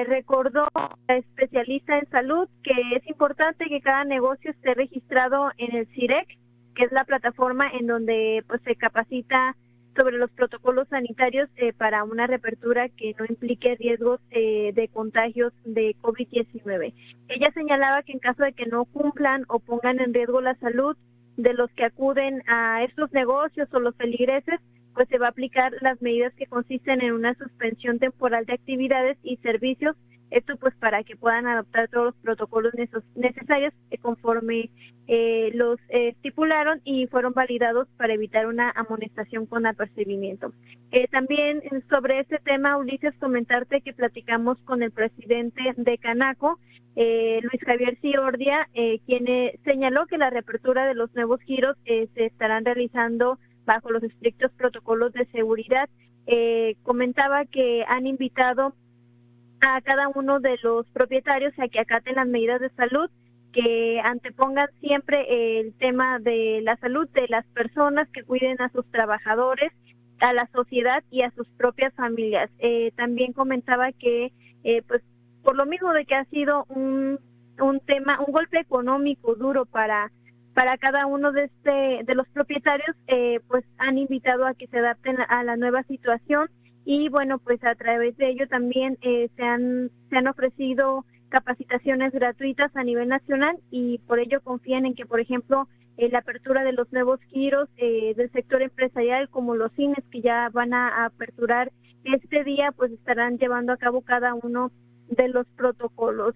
recordó 0.06 0.68
la 0.76 1.16
especialista 1.16 1.98
en 1.98 2.10
salud 2.10 2.50
que 2.62 2.74
es 2.94 3.08
importante 3.08 3.70
que 3.70 3.80
cada 3.80 4.04
negocio 4.04 4.52
esté 4.52 4.74
registrado 4.74 5.52
en 5.58 5.74
el 5.74 5.88
CIREC, 5.94 6.28
que 6.76 6.84
es 6.84 6.92
la 6.92 7.06
plataforma 7.06 7.70
en 7.70 7.88
donde 7.88 8.44
pues 8.48 8.62
se 8.66 8.76
capacita 8.76 9.56
sobre 9.98 10.18
los 10.18 10.32
protocolos 10.32 10.88
sanitarios 10.90 11.50
eh, 11.58 11.74
para 11.74 12.04
una 12.04 12.28
reapertura 12.28 12.88
que 12.88 13.16
no 13.20 13.26
implique 13.28 13.76
riesgos 13.76 14.22
eh, 14.32 14.72
de 14.74 14.88
contagios 14.88 15.52
de 15.66 15.96
COVID-19. 16.02 16.94
Ella 17.28 17.52
señalaba 17.54 18.04
que 18.04 18.14
en 18.14 18.20
caso 18.20 18.44
de 18.44 18.54
que 18.54 18.68
no 18.68 18.86
cumplan 18.86 19.44
o 19.50 19.60
pongan 19.60 20.00
en 20.00 20.14
riesgo 20.14 20.40
la 20.40 20.56
salud 20.56 20.96
de 21.36 21.54
los 21.54 21.70
que 21.72 21.86
acuden 21.86 22.44
a 22.48 22.84
estos 22.84 23.12
negocios 23.12 23.68
o 23.74 23.80
los 23.80 23.96
feligreses, 23.96 24.60
pues 24.94 25.10
se 25.10 25.18
va 25.18 25.28
a 25.28 25.30
aplicar 25.30 25.74
las 25.82 26.02
medidas 26.02 26.34
que 26.36 26.48
consisten 26.48 27.02
en 27.02 27.14
una 27.14 27.36
suspensión 27.36 28.00
temporal 28.00 28.46
de 28.46 28.54
actividades 28.54 29.18
y 29.24 29.38
servicios 29.38 29.96
esto 30.30 30.58
pues 30.58 30.76
para 30.76 31.04
que 31.04 31.16
puedan 31.16 31.48
adoptar 31.48 31.88
todos 31.88 32.06
los 32.08 32.16
protocolos 32.16 32.74
necesarios 33.16 33.74
conforme 34.02 34.70
eh, 35.08 35.52
los 35.54 35.80
estipularon 35.88 36.82
y 36.84 37.08
fueron 37.08 37.32
validados 37.32 37.88
para 37.96 38.14
evitar 38.14 38.46
una 38.46 38.70
amonestación 38.72 39.46
con 39.46 39.66
apercibimiento. 39.66 40.52
Eh, 40.92 41.08
también 41.08 41.62
sobre 41.90 42.20
este 42.20 42.40
tema, 42.40 42.78
Ulises, 42.78 43.16
comentarte 43.20 43.82
que 43.82 43.94
platicamos 43.94 44.58
con 44.64 44.84
el 44.84 44.92
presidente 44.92 45.74
de 45.78 45.98
Canaco, 45.98 46.60
eh, 46.98 47.40
Luis 47.44 47.64
Javier 47.64 47.98
Ciordia, 48.02 48.68
quien 49.06 49.26
señaló 49.64 50.08
que 50.08 50.18
la 50.18 50.30
reapertura 50.30 50.86
de 50.86 50.96
los 50.96 51.14
nuevos 51.16 51.40
giros 51.42 51.78
se 51.86 52.26
estarán 52.26 52.66
realizando 52.66 53.40
bajo 53.66 53.92
los 53.92 54.04
estrictos 54.04 54.52
protocolos 54.54 55.14
de 55.14 55.26
seguridad. 55.28 55.90
comentaba 56.84 57.46
que 57.46 57.86
han 57.88 58.08
invitado 58.08 58.74
a 59.62 59.82
cada 59.82 60.08
uno 60.10 60.40
de 60.40 60.58
los 60.62 60.86
propietarios 60.88 61.54
a 61.60 61.68
que 61.68 61.80
acaten 61.80 62.16
las 62.16 62.28
medidas 62.28 62.60
de 62.60 62.70
salud, 62.72 63.10
que 63.54 64.00
antepongan 64.04 64.70
siempre 64.80 65.60
el 65.60 65.74
tema 65.74 66.20
de 66.20 66.62
la 66.64 66.78
salud 66.78 67.08
de 67.10 67.28
las 67.28 67.46
personas, 67.48 68.08
que 68.10 68.24
cuiden 68.24 68.62
a 68.62 68.70
sus 68.70 68.86
trabajadores, 68.92 69.72
a 70.20 70.34
la 70.34 70.48
sociedad 70.54 71.04
y 71.12 71.22
a 71.22 71.32
sus 71.32 71.48
propias 71.58 71.94
familias. 71.94 72.50
Eh, 72.60 72.92
también 72.96 73.34
comentaba 73.34 73.92
que, 73.92 74.32
eh, 74.64 74.82
pues, 74.88 75.02
por 75.44 75.56
lo 75.56 75.66
mismo 75.66 75.94
de 75.94 76.06
que 76.06 76.16
ha 76.16 76.26
sido 76.26 76.66
un, 76.70 77.20
un 77.60 77.80
tema, 77.82 78.20
un 78.26 78.34
golpe 78.34 78.60
económico 78.60 79.36
duro 79.36 79.66
para 79.66 80.12
para 80.54 80.76
cada 80.80 81.06
uno 81.06 81.32
de 81.34 81.44
este 81.44 82.04
de 82.04 82.16
los 82.16 82.28
propietarios, 82.30 82.96
eh, 83.06 83.42
pues 83.48 83.64
han 83.78 84.00
invitado 84.00 84.48
a 84.48 84.56
que 84.56 84.66
se 84.66 84.80
adapten 84.80 85.18
a 85.30 85.44
la 85.44 85.56
nueva 85.56 85.84
situación 85.84 86.50
y 86.90 87.10
bueno, 87.10 87.38
pues 87.38 87.62
a 87.66 87.76
través 87.76 88.16
de 88.16 88.30
ello 88.30 88.48
también 88.48 88.98
eh, 89.02 89.28
se, 89.36 89.44
han, 89.44 89.92
se 90.10 90.16
han 90.16 90.28
ofrecido 90.30 91.04
capacitaciones 91.28 92.14
gratuitas 92.14 92.74
a 92.78 92.84
nivel 92.86 93.10
nacional 93.10 93.60
y 93.70 93.98
por 94.08 94.20
ello 94.20 94.40
confían 94.42 94.86
en 94.86 94.96
que, 94.96 95.06
por 95.06 95.20
ejemplo, 95.20 95.68
eh, 95.98 96.08
la 96.10 96.20
apertura 96.20 96.64
de 96.64 96.72
los 96.72 96.90
nuevos 96.94 97.20
giros 97.24 97.68
eh, 97.76 98.14
del 98.16 98.32
sector 98.32 98.62
empresarial, 98.62 99.28
como 99.28 99.58
los 99.58 99.74
cines 99.74 100.02
que 100.10 100.22
ya 100.22 100.48
van 100.54 100.74
a, 100.74 101.04
aperturar 101.04 101.74
este 102.06 102.46
día, 102.46 102.72
pues 102.72 102.94
estarán 102.94 103.38
llevando 103.38 103.74
a 103.74 103.78
cabo 103.78 104.00
cada 104.00 104.34
uno 104.34 104.72
de 105.10 105.28
los 105.28 105.46
protocolos. 105.58 106.36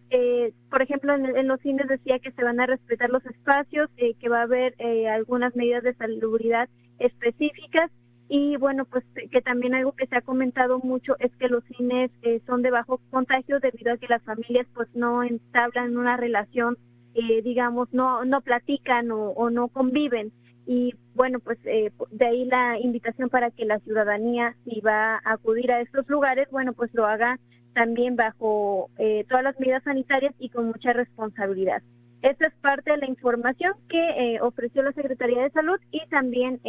por 0.70 0.82
ejemplo, 0.82 1.14
en, 1.14 1.34
en, 1.34 1.48
los 1.48 1.62
cines 1.62 1.88
decía 1.88 2.20
que 2.20 2.34
se 2.34 2.44
van 2.44 2.60
a 2.60 2.66
respetar 2.66 3.10
los 3.10 3.26
espacios, 3.26 3.90
que 3.96 4.30
va 4.30 4.40
a 4.40 4.44
haber 4.44 4.76
algunas 5.08 5.56
medidas 5.56 5.84
de 5.84 5.94
salubridad 5.94 6.68
específicas 7.00 7.90
y 8.34 8.56
bueno, 8.56 8.86
pues 8.86 9.04
que 9.30 9.41
también 9.41 9.76
algo 9.76 9.91
que 9.91 10.08
se 10.08 10.15
ha 10.15 10.22
comentado 10.22 10.80
mucho 10.80 11.17
es 11.20 11.36
que 11.36 11.50
los 11.50 11.65
cines 11.65 12.12
eh, 12.22 12.39
son 12.48 12.62
de 12.62 12.72
bajo 12.72 13.02
contagio 13.10 13.60
debido 13.60 13.91
a 13.91 13.98
que 13.98 14.08
las 14.08 14.24
familias 14.24 14.65
pues 14.74 14.88
no 14.94 15.22
entablan 15.22 15.98
una 15.98 16.15
relación, 16.15 16.78
eh, 17.13 17.41
digamos, 17.41 17.89
no, 17.91 18.24
no 18.24 18.39
platican 18.39 19.12
o, 19.12 19.50
no 19.50 19.67
conviven. 19.67 20.32
Y 20.65 20.96
bueno, 21.13 21.39
pues 21.41 21.58
eh, 21.65 21.91
de 22.12 22.26
ahí 22.26 22.46
la 22.46 22.80
invitación 22.80 23.28
para 23.28 23.52
que 23.52 23.65
la 23.65 23.80
ciudadanía, 23.80 24.56
si 24.63 24.80
va 24.80 25.15
a 25.15 25.34
acudir 25.34 25.70
a 25.70 25.82
estos 25.82 26.08
lugares, 26.08 26.48
bueno, 26.52 26.72
pues 26.72 26.89
lo 26.94 27.08
haga 27.08 27.38
también 27.74 28.15
bajo 28.15 28.89
todas 29.28 29.44
las 29.44 29.60
medidas 29.60 29.84
sanitarias 29.84 30.34
y 30.39 30.48
con 30.48 30.67
mucha 30.67 30.94
responsabilidad. 30.94 31.84
Esta 32.22 32.48
es 32.48 32.54
parte 32.62 32.91
de 32.91 32.98
la 32.98 33.10
información 33.10 33.74
que 33.89 34.39
ofreció 34.41 34.84
la 34.84 34.94
Secretaría 34.94 35.44
de 35.44 35.52
Salud 35.52 35.80
y 35.91 36.00
también 36.08 36.62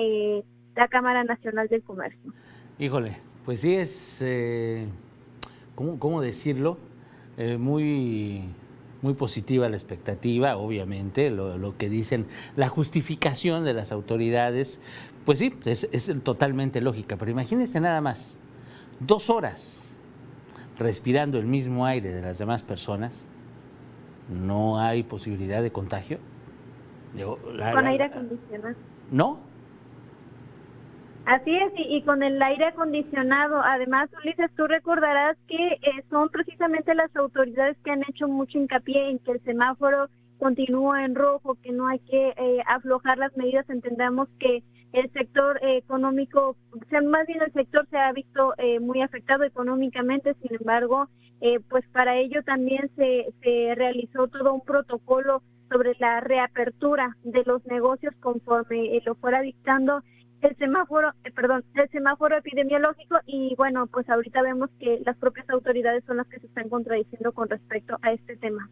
la 0.74 0.88
Cámara 0.88 1.24
Nacional 1.24 1.68
del 1.68 1.82
Comercio. 1.82 2.32
Híjole, 2.78 3.16
pues 3.44 3.60
sí 3.60 3.74
es, 3.74 4.20
eh, 4.22 4.86
¿cómo, 5.74 6.20
decirlo? 6.20 6.78
Eh, 7.36 7.56
muy, 7.58 8.42
muy 9.02 9.14
positiva 9.14 9.68
la 9.68 9.76
expectativa, 9.76 10.56
obviamente, 10.56 11.30
lo, 11.30 11.76
que 11.76 11.88
dicen, 11.88 12.26
la 12.56 12.68
justificación 12.68 13.64
de 13.64 13.74
las 13.74 13.92
autoridades, 13.92 14.80
pues 15.24 15.38
sí, 15.38 15.54
es, 15.64 15.88
es 15.92 16.12
totalmente 16.22 16.80
lógica, 16.80 17.16
pero 17.16 17.30
imagínense 17.30 17.80
nada 17.80 18.00
más, 18.00 18.38
dos 19.00 19.30
horas 19.30 19.96
respirando 20.78 21.38
el 21.38 21.46
mismo 21.46 21.86
aire 21.86 22.12
de 22.12 22.22
las 22.22 22.38
demás 22.38 22.62
personas, 22.62 23.26
no 24.28 24.78
hay 24.78 25.02
posibilidad 25.02 25.62
de 25.62 25.70
contagio. 25.70 26.18
Con 27.14 27.86
aire 27.86 28.04
acondicionado. 28.04 28.74
¿No? 29.10 29.51
Así 31.24 31.56
es, 31.56 31.72
y, 31.76 32.02
con 32.02 32.22
el 32.22 32.42
aire 32.42 32.66
acondicionado. 32.66 33.60
Además, 33.62 34.10
Ulises, 34.22 34.50
tú 34.56 34.66
recordarás 34.66 35.36
que 35.46 35.74
eh, 35.74 36.04
son 36.10 36.28
precisamente 36.30 36.94
las 36.94 37.14
autoridades 37.14 37.76
que 37.84 37.92
han 37.92 38.02
hecho 38.02 38.26
mucho 38.26 38.58
hincapié 38.58 39.08
en 39.08 39.18
que 39.20 39.32
el 39.32 39.44
semáforo 39.44 40.08
continúa 40.38 41.04
en 41.04 41.14
rojo, 41.14 41.56
que 41.62 41.70
no 41.70 41.86
hay 41.86 42.00
que 42.00 42.34
eh, 42.36 42.62
aflojar 42.66 43.18
las 43.18 43.36
medidas. 43.36 43.70
Entendamos 43.70 44.28
que 44.40 44.64
el 44.92 45.12
sector 45.12 45.60
económico, 45.62 46.56
o 46.72 46.84
sea, 46.90 47.00
más 47.02 47.24
bien 47.26 47.40
el 47.40 47.52
sector 47.52 47.86
se 47.88 47.98
ha 47.98 48.12
visto 48.12 48.54
eh, 48.58 48.80
muy 48.80 49.00
afectado 49.00 49.44
económicamente, 49.44 50.34
sin 50.42 50.56
embargo, 50.56 51.08
pues 51.68 51.84
para 51.88 52.16
ello 52.16 52.44
también 52.44 52.88
se, 52.94 53.26
se 53.42 53.74
realizó 53.74 54.28
todo 54.28 54.54
un 54.54 54.60
protocolo 54.60 55.42
sobre 55.68 55.96
la 55.98 56.20
reapertura 56.20 57.16
de 57.24 57.42
los 57.44 57.66
negocios 57.66 58.14
conforme 58.20 59.02
lo 59.04 59.16
fuera 59.16 59.40
dictando 59.40 60.04
el 60.42 60.56
semáforo, 60.56 61.12
eh, 61.24 61.30
perdón, 61.30 61.64
el 61.74 61.88
semáforo 61.90 62.36
epidemiológico 62.36 63.16
y 63.26 63.54
bueno, 63.56 63.86
pues 63.86 64.08
ahorita 64.10 64.42
vemos 64.42 64.70
que 64.78 65.00
las 65.06 65.16
propias 65.16 65.48
autoridades 65.48 66.04
son 66.04 66.18
las 66.18 66.26
que 66.26 66.40
se 66.40 66.46
están 66.46 66.68
contradiciendo 66.68 67.32
con 67.32 67.48
respecto 67.48 67.96
a 68.02 68.12
este 68.12 68.36
tema. 68.36 68.68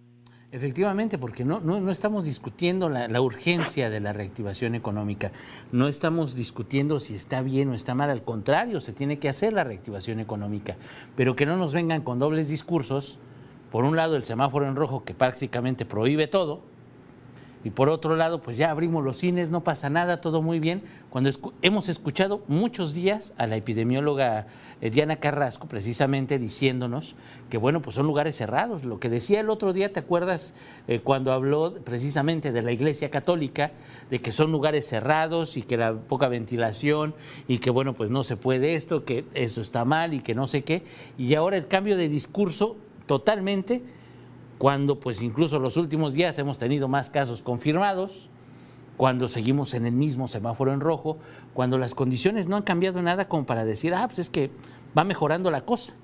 Efectivamente, 0.52 1.16
porque 1.16 1.44
no, 1.44 1.60
no, 1.60 1.90
estamos 1.92 2.24
discutiendo 2.24 2.88
la, 2.88 3.06
la, 3.06 3.20
urgencia 3.20 3.88
de 3.88 4.00
la 4.00 4.12
reactivación 4.12 4.74
económica, 4.74 5.30
no 5.70 5.86
estamos 5.86 6.34
discutiendo 6.34 6.98
si 6.98 7.14
está 7.14 7.40
bien 7.40 7.68
o 7.68 7.74
está 7.74 7.94
mal, 7.94 8.10
al 8.10 8.24
contrario, 8.24 8.80
se 8.80 8.92
tiene 8.92 9.20
que 9.20 9.28
hacer 9.28 9.52
la 9.52 9.62
reactivación 9.62 10.18
económica, 10.18 10.76
pero 11.14 11.36
que 11.36 11.46
no 11.46 11.56
nos 11.56 11.72
vengan 11.72 12.02
con 12.02 12.18
dobles 12.18 12.48
discursos, 12.48 13.20
por 13.70 13.84
un 13.84 13.94
lado 13.94 14.16
el 14.16 14.24
semáforo 14.24 14.66
en 14.66 14.74
rojo 14.74 15.04
que 15.04 15.14
prácticamente 15.14 15.84
prohíbe 15.84 16.26
todo, 16.26 16.64
Y 17.62 17.70
por 17.70 17.90
otro 17.90 18.16
lado, 18.16 18.40
pues 18.40 18.56
ya 18.56 18.70
abrimos 18.70 19.04
los 19.04 19.18
cines, 19.18 19.50
no 19.50 19.62
pasa 19.62 19.90
nada, 19.90 20.22
todo 20.22 20.40
muy 20.40 20.60
bien. 20.60 20.82
Cuando 21.10 21.30
hemos 21.60 21.90
escuchado 21.90 22.42
muchos 22.48 22.94
días 22.94 23.34
a 23.36 23.46
la 23.46 23.56
epidemióloga 23.56 24.46
eh, 24.80 24.88
Diana 24.88 25.16
Carrasco 25.16 25.68
precisamente 25.68 26.38
diciéndonos 26.38 27.16
que, 27.50 27.58
bueno, 27.58 27.82
pues 27.82 27.96
son 27.96 28.06
lugares 28.06 28.36
cerrados. 28.36 28.84
Lo 28.84 28.98
que 28.98 29.10
decía 29.10 29.40
el 29.40 29.50
otro 29.50 29.74
día, 29.74 29.92
¿te 29.92 30.00
acuerdas 30.00 30.54
eh, 30.88 31.00
cuando 31.00 31.32
habló 31.32 31.74
precisamente 31.84 32.50
de 32.50 32.62
la 32.62 32.72
Iglesia 32.72 33.10
Católica, 33.10 33.72
de 34.10 34.22
que 34.22 34.32
son 34.32 34.52
lugares 34.52 34.88
cerrados 34.88 35.58
y 35.58 35.62
que 35.62 35.76
la 35.76 35.92
poca 35.92 36.28
ventilación 36.28 37.14
y 37.46 37.58
que, 37.58 37.68
bueno, 37.68 37.92
pues 37.92 38.10
no 38.10 38.24
se 38.24 38.36
puede 38.36 38.74
esto, 38.74 39.04
que 39.04 39.26
esto 39.34 39.60
está 39.60 39.84
mal 39.84 40.14
y 40.14 40.20
que 40.20 40.34
no 40.34 40.46
sé 40.46 40.62
qué? 40.62 40.82
Y 41.18 41.34
ahora 41.34 41.58
el 41.58 41.66
cambio 41.66 41.98
de 41.98 42.08
discurso 42.08 42.76
totalmente 43.06 43.82
cuando 44.60 45.00
pues 45.00 45.22
incluso 45.22 45.58
los 45.58 45.78
últimos 45.78 46.12
días 46.12 46.38
hemos 46.38 46.58
tenido 46.58 46.86
más 46.86 47.08
casos 47.08 47.40
confirmados, 47.40 48.28
cuando 48.98 49.26
seguimos 49.26 49.72
en 49.72 49.86
el 49.86 49.92
mismo 49.92 50.28
semáforo 50.28 50.74
en 50.74 50.80
rojo, 50.80 51.16
cuando 51.54 51.78
las 51.78 51.94
condiciones 51.94 52.46
no 52.46 52.56
han 52.56 52.62
cambiado 52.62 53.00
nada 53.00 53.26
como 53.26 53.46
para 53.46 53.64
decir, 53.64 53.94
ah, 53.94 54.06
pues 54.06 54.18
es 54.18 54.28
que 54.28 54.50
va 54.96 55.04
mejorando 55.04 55.50
la 55.50 55.62
cosa. 55.64 55.94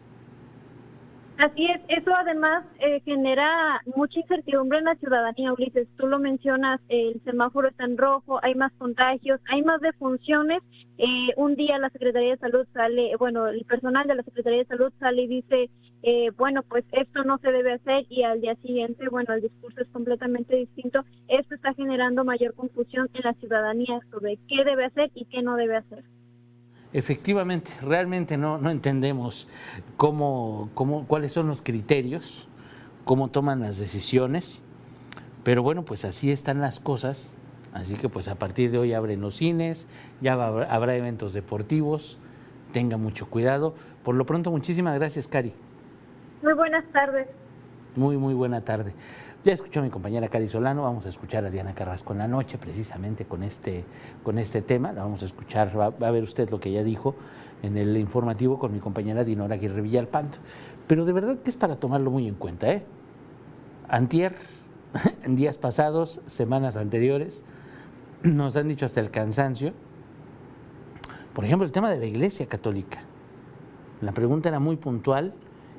Así 1.38 1.66
es, 1.66 1.81
eso 1.88 2.14
además 2.14 2.64
eh, 2.79 3.01
genera 3.05 3.83
mucha 3.94 4.20
incertidumbre 4.20 4.79
en 4.79 4.85
la 4.85 4.94
ciudadanía, 4.94 5.53
Ulises. 5.53 5.87
Tú 5.99 6.07
lo 6.07 6.18
mencionas, 6.18 6.81
el 6.88 7.20
semáforo 7.25 7.68
está 7.68 7.85
en 7.85 7.99
rojo, 7.99 8.40
hay 8.42 8.55
más 8.55 8.72
contagios, 8.79 9.38
hay 9.51 9.62
más 9.62 9.83
defunciones. 9.83 10.62
Eh, 10.96 11.35
un 11.37 11.55
día 11.55 11.79
la 11.79 11.90
Secretaría 11.90 12.31
de 12.31 12.38
Salud 12.38 12.66
sale, 12.72 13.14
bueno, 13.18 13.49
el 13.49 13.66
personal 13.66 14.07
de 14.07 14.14
la 14.14 14.22
Secretaría 14.22 14.61
de 14.61 14.64
Salud 14.64 14.90
sale 14.99 15.22
y 15.22 15.27
dice, 15.27 15.70
eh, 16.03 16.31
bueno, 16.38 16.62
pues 16.62 16.87
esto 16.92 17.22
no 17.25 17.37
se 17.38 17.53
debe 17.53 17.75
hacer 17.75 18.07
y 18.09 18.22
al 18.22 18.40
día 18.40 18.55
siguiente, 18.62 19.07
bueno, 19.11 19.35
el 19.35 19.42
discurso 19.42 19.83
es 19.83 19.88
completamente 19.88 20.57
distinto. 20.57 21.05
Esto 21.29 21.55
está 21.55 21.75
generando 21.75 22.25
mayor 22.25 22.55
confusión 22.55 23.11
en 23.12 23.20
la 23.25 23.35
ciudadanía 23.35 24.01
sobre 24.11 24.38
qué 24.49 24.64
debe 24.64 24.87
hacer 24.87 25.11
y 25.14 25.27
qué 25.27 25.42
no 25.42 25.57
debe 25.57 25.77
hacer. 25.77 26.03
Efectivamente, 26.97 27.73
realmente 27.83 28.39
no, 28.39 28.57
no 28.57 28.71
entendemos 28.71 29.47
cómo, 29.99 30.71
cómo, 30.73 31.07
cuáles 31.07 31.31
son 31.31 31.47
los 31.47 31.61
criterios, 31.61 32.49
cómo 33.05 33.29
toman 33.29 33.61
las 33.61 33.77
decisiones, 33.77 34.63
pero 35.45 35.63
bueno, 35.63 35.85
pues 35.85 36.07
así 36.07 36.31
están 36.31 36.63
las 36.63 36.81
cosas, 36.81 37.35
así 37.75 37.97
que 37.97 38.09
pues 38.09 38.29
a 38.29 38.37
partir 38.37 38.71
de 38.71 38.79
hoy 38.79 38.95
abren 38.95 39.21
los 39.21 39.35
cines, 39.35 39.87
ya 40.23 40.33
habrá 40.33 40.97
eventos 40.97 41.35
deportivos, 41.35 42.17
tenga 42.73 42.97
mucho 42.97 43.29
cuidado. 43.29 43.75
Por 44.03 44.15
lo 44.15 44.25
pronto, 44.25 44.51
muchísimas 44.51 44.95
gracias, 44.95 45.29
Cari. 45.29 45.53
Muy 46.43 46.55
buenas 46.55 46.87
tardes. 46.93 47.29
Muy, 47.95 48.17
muy 48.17 48.33
buena 48.33 48.63
tarde. 48.63 48.95
Ya 49.47 49.53
escuchó 49.53 49.81
mi 49.81 49.91
compañera 49.91 50.27
Cari 50.27 50.49
Solano, 50.49 50.83
vamos 50.83 51.07
a 51.07 51.09
escuchar 51.09 51.45
a 51.45 51.51
Diana 51.51 51.73
Carrasco 51.73 52.13
en 52.13 52.19
la 52.19 52.27
noche 52.27 52.59
precisamente 52.59 53.27
con 53.27 53.45
este, 53.45 53.85
con 54.25 54.41
este 54.41 54.61
tema. 54.61 54.91
La 54.91 55.05
vamos 55.05 55.23
a 55.23 55.25
escuchar, 55.25 55.71
va, 55.79 55.95
a 56.05 56.11
ver 56.11 56.25
usted 56.25 56.51
lo 56.51 56.59
que 56.59 56.71
ella 56.71 56.83
dijo 56.83 57.15
en 57.63 57.77
el 57.77 57.97
informativo 57.97 58.59
con 58.59 58.73
mi 58.73 58.81
compañera 58.81 59.23
Dinora 59.23 59.55
Aguirre 59.55 59.83
Villalpanto. 59.83 60.39
Pero 60.89 61.05
de 61.05 61.13
verdad 61.13 61.39
que 61.39 61.51
es 61.51 61.55
para 61.55 61.77
tomarlo 61.77 62.11
muy 62.11 62.27
en 62.27 62.35
cuenta. 62.35 62.73
¿eh? 62.73 62.83
Antier, 63.89 64.35
en 65.23 65.37
días 65.37 65.59
pasados, 65.59 66.21
semanas 66.27 66.77
anteriores, 66.77 67.45
nos 68.25 68.57
han 68.57 68.67
dicho 68.67 68.85
hasta 68.85 68.99
el 68.99 69.13
cansancio, 69.13 69.75
por 71.35 71.45
ejemplo, 71.45 71.65
el 71.65 71.71
tema 71.71 71.89
de 71.89 72.01
la 72.01 72.07
Iglesia 72.07 72.47
Católica. 72.47 72.99
La 74.01 74.11
pregunta 74.11 74.49
era 74.49 74.59
muy 74.59 74.75
puntual 74.75 75.35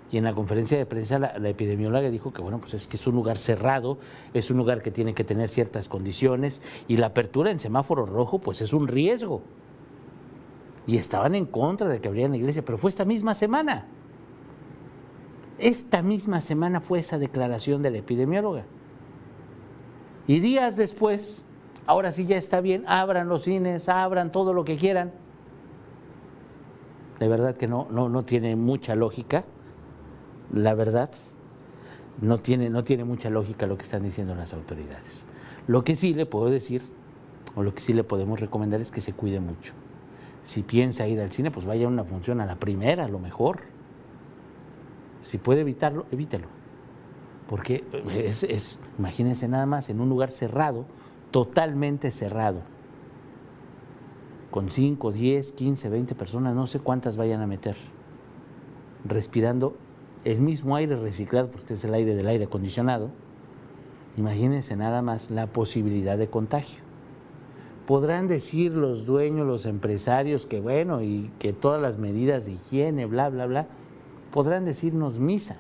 y 0.10 0.18
en 0.18 0.24
la 0.24 0.34
conferencia 0.34 0.78
de 0.78 0.86
prensa 0.86 1.20
la, 1.20 1.50
epidemióloga 1.50 2.10
dijo 2.10 2.32
que 2.32 2.42
bueno, 2.42 2.60
pues 2.60 2.74
es 2.74 2.88
que 2.88 2.96
es 2.96 3.08
un 3.08 3.16
lugar 3.16 3.38
cerrado, 3.38 3.98
es 4.34 4.50
un 4.50 4.58
lugar 4.58 4.82
que 4.82 4.90
tiene 4.90 5.14
que 5.14 5.24
tener 5.24 5.50
ciertas 5.50 5.90
condiciones 5.90 6.62
y 6.88 6.98
la 6.98 7.08
apertura 7.08 7.52
en 7.52 7.60
semáforo 7.60 8.06
rojo 8.06 8.40
pues 8.40 8.62
es 8.62 8.74
un 8.74 8.88
riesgo. 8.88 9.42
Y 10.86 10.96
estaban 10.96 11.36
en 11.36 11.44
contra 11.44 11.90
de 11.90 12.00
que 12.00 12.08
abrieran 12.08 12.32
la 12.32 12.38
iglesia, 12.38 12.64
pero 12.64 12.78
fue 12.78 12.90
esta 12.90 13.04
misma 13.04 13.34
semana. 13.34 13.88
Esta 15.58 16.02
misma 16.02 16.40
semana 16.40 16.80
fue 16.80 17.00
esa 17.00 17.18
declaración 17.18 17.82
de 17.82 17.92
la 17.92 17.98
epidemióloga. 17.98 18.64
Y 20.28 20.40
días 20.40 20.78
después, 20.78 21.46
ahora 21.86 22.14
sí 22.14 22.26
ya 22.26 22.38
está 22.38 22.62
bien, 22.62 22.86
abran 22.88 23.28
los 23.28 23.44
cines, 23.44 23.90
abran 23.90 24.32
todo 24.32 24.54
lo 24.54 24.64
que 24.64 24.78
quieran. 24.78 25.12
De 27.20 27.28
verdad 27.28 27.58
que 27.58 27.68
no, 27.68 27.88
no, 27.92 28.08
no 28.08 28.24
tiene 28.24 28.56
mucha 28.56 28.96
lógica 28.96 29.44
la 30.54 30.74
verdad, 30.74 31.10
no 32.22 32.38
tiene, 32.38 32.70
no 32.70 32.84
tiene 32.84 33.04
mucha 33.04 33.30
lógica 33.30 33.68
lo 33.68 33.78
que 33.78 33.84
están 33.84 34.04
diciendo 34.04 34.36
las 34.36 34.54
autoridades. 34.54 35.26
Lo 35.68 35.84
que 35.84 35.96
sí 35.96 36.14
le 36.14 36.26
puedo 36.26 36.50
decir, 36.50 36.82
o 37.56 37.64
lo 37.64 37.74
que 37.74 37.82
sí 37.82 37.94
le 37.94 38.04
podemos 38.04 38.40
recomendar 38.40 38.82
es 38.82 38.92
que 38.92 39.02
se 39.02 39.14
cuide 39.14 39.40
mucho. 39.40 39.74
Si 40.44 40.64
piensa 40.64 41.08
ir 41.08 41.20
al 41.20 41.32
cine, 41.32 41.52
pues 41.52 41.66
vaya 41.66 41.86
a 41.86 41.90
una 41.90 42.04
función 42.04 42.40
a 42.40 42.46
la 42.46 42.56
primera, 42.56 43.06
a 43.06 43.08
lo 43.10 43.20
mejor. 43.20 43.60
Si 45.22 45.38
puede 45.38 45.62
evitarlo, 45.62 46.06
evítelo. 46.12 46.48
Porque 47.48 47.84
es, 48.14 48.44
es, 48.44 48.80
imagínense 48.98 49.48
nada 49.48 49.66
más, 49.66 49.90
en 49.90 50.00
un 50.00 50.10
lugar 50.10 50.32
cerrado, 50.32 50.86
totalmente 51.32 52.12
cerrado, 52.12 52.62
con 54.52 54.70
5, 54.70 55.12
10, 55.12 55.52
15, 55.52 55.90
20 55.90 56.16
personas, 56.16 56.56
no 56.56 56.68
sé 56.68 56.80
cuántas 56.80 57.18
vayan 57.18 57.42
a 57.42 57.48
meter, 57.48 57.76
respirando 59.06 59.78
el 60.28 60.42
mismo 60.42 60.76
aire 60.76 60.98
reciclado, 60.98 61.50
porque 61.50 61.76
es 61.76 61.84
el 61.86 61.94
aire 61.94 62.14
del 62.14 62.28
aire 62.28 62.44
acondicionado, 62.44 63.12
imagínense 64.18 64.76
nada 64.76 65.02
más 65.02 65.32
la 65.32 65.48
posibilidad 65.48 66.18
de 66.18 66.28
contagio. 66.28 66.82
Podrán 67.86 68.28
decir 68.28 68.76
los 68.76 69.06
dueños, 69.06 69.48
los 69.48 69.66
empresarios, 69.66 70.46
que 70.46 70.60
bueno, 70.60 71.02
y 71.02 71.32
que 71.40 71.54
todas 71.54 71.82
las 71.82 71.98
medidas 71.98 72.46
de 72.46 72.52
higiene, 72.54 73.06
bla, 73.06 73.30
bla, 73.30 73.46
bla, 73.46 73.68
podrán 74.30 74.66
decirnos 74.66 75.18
misa, 75.18 75.56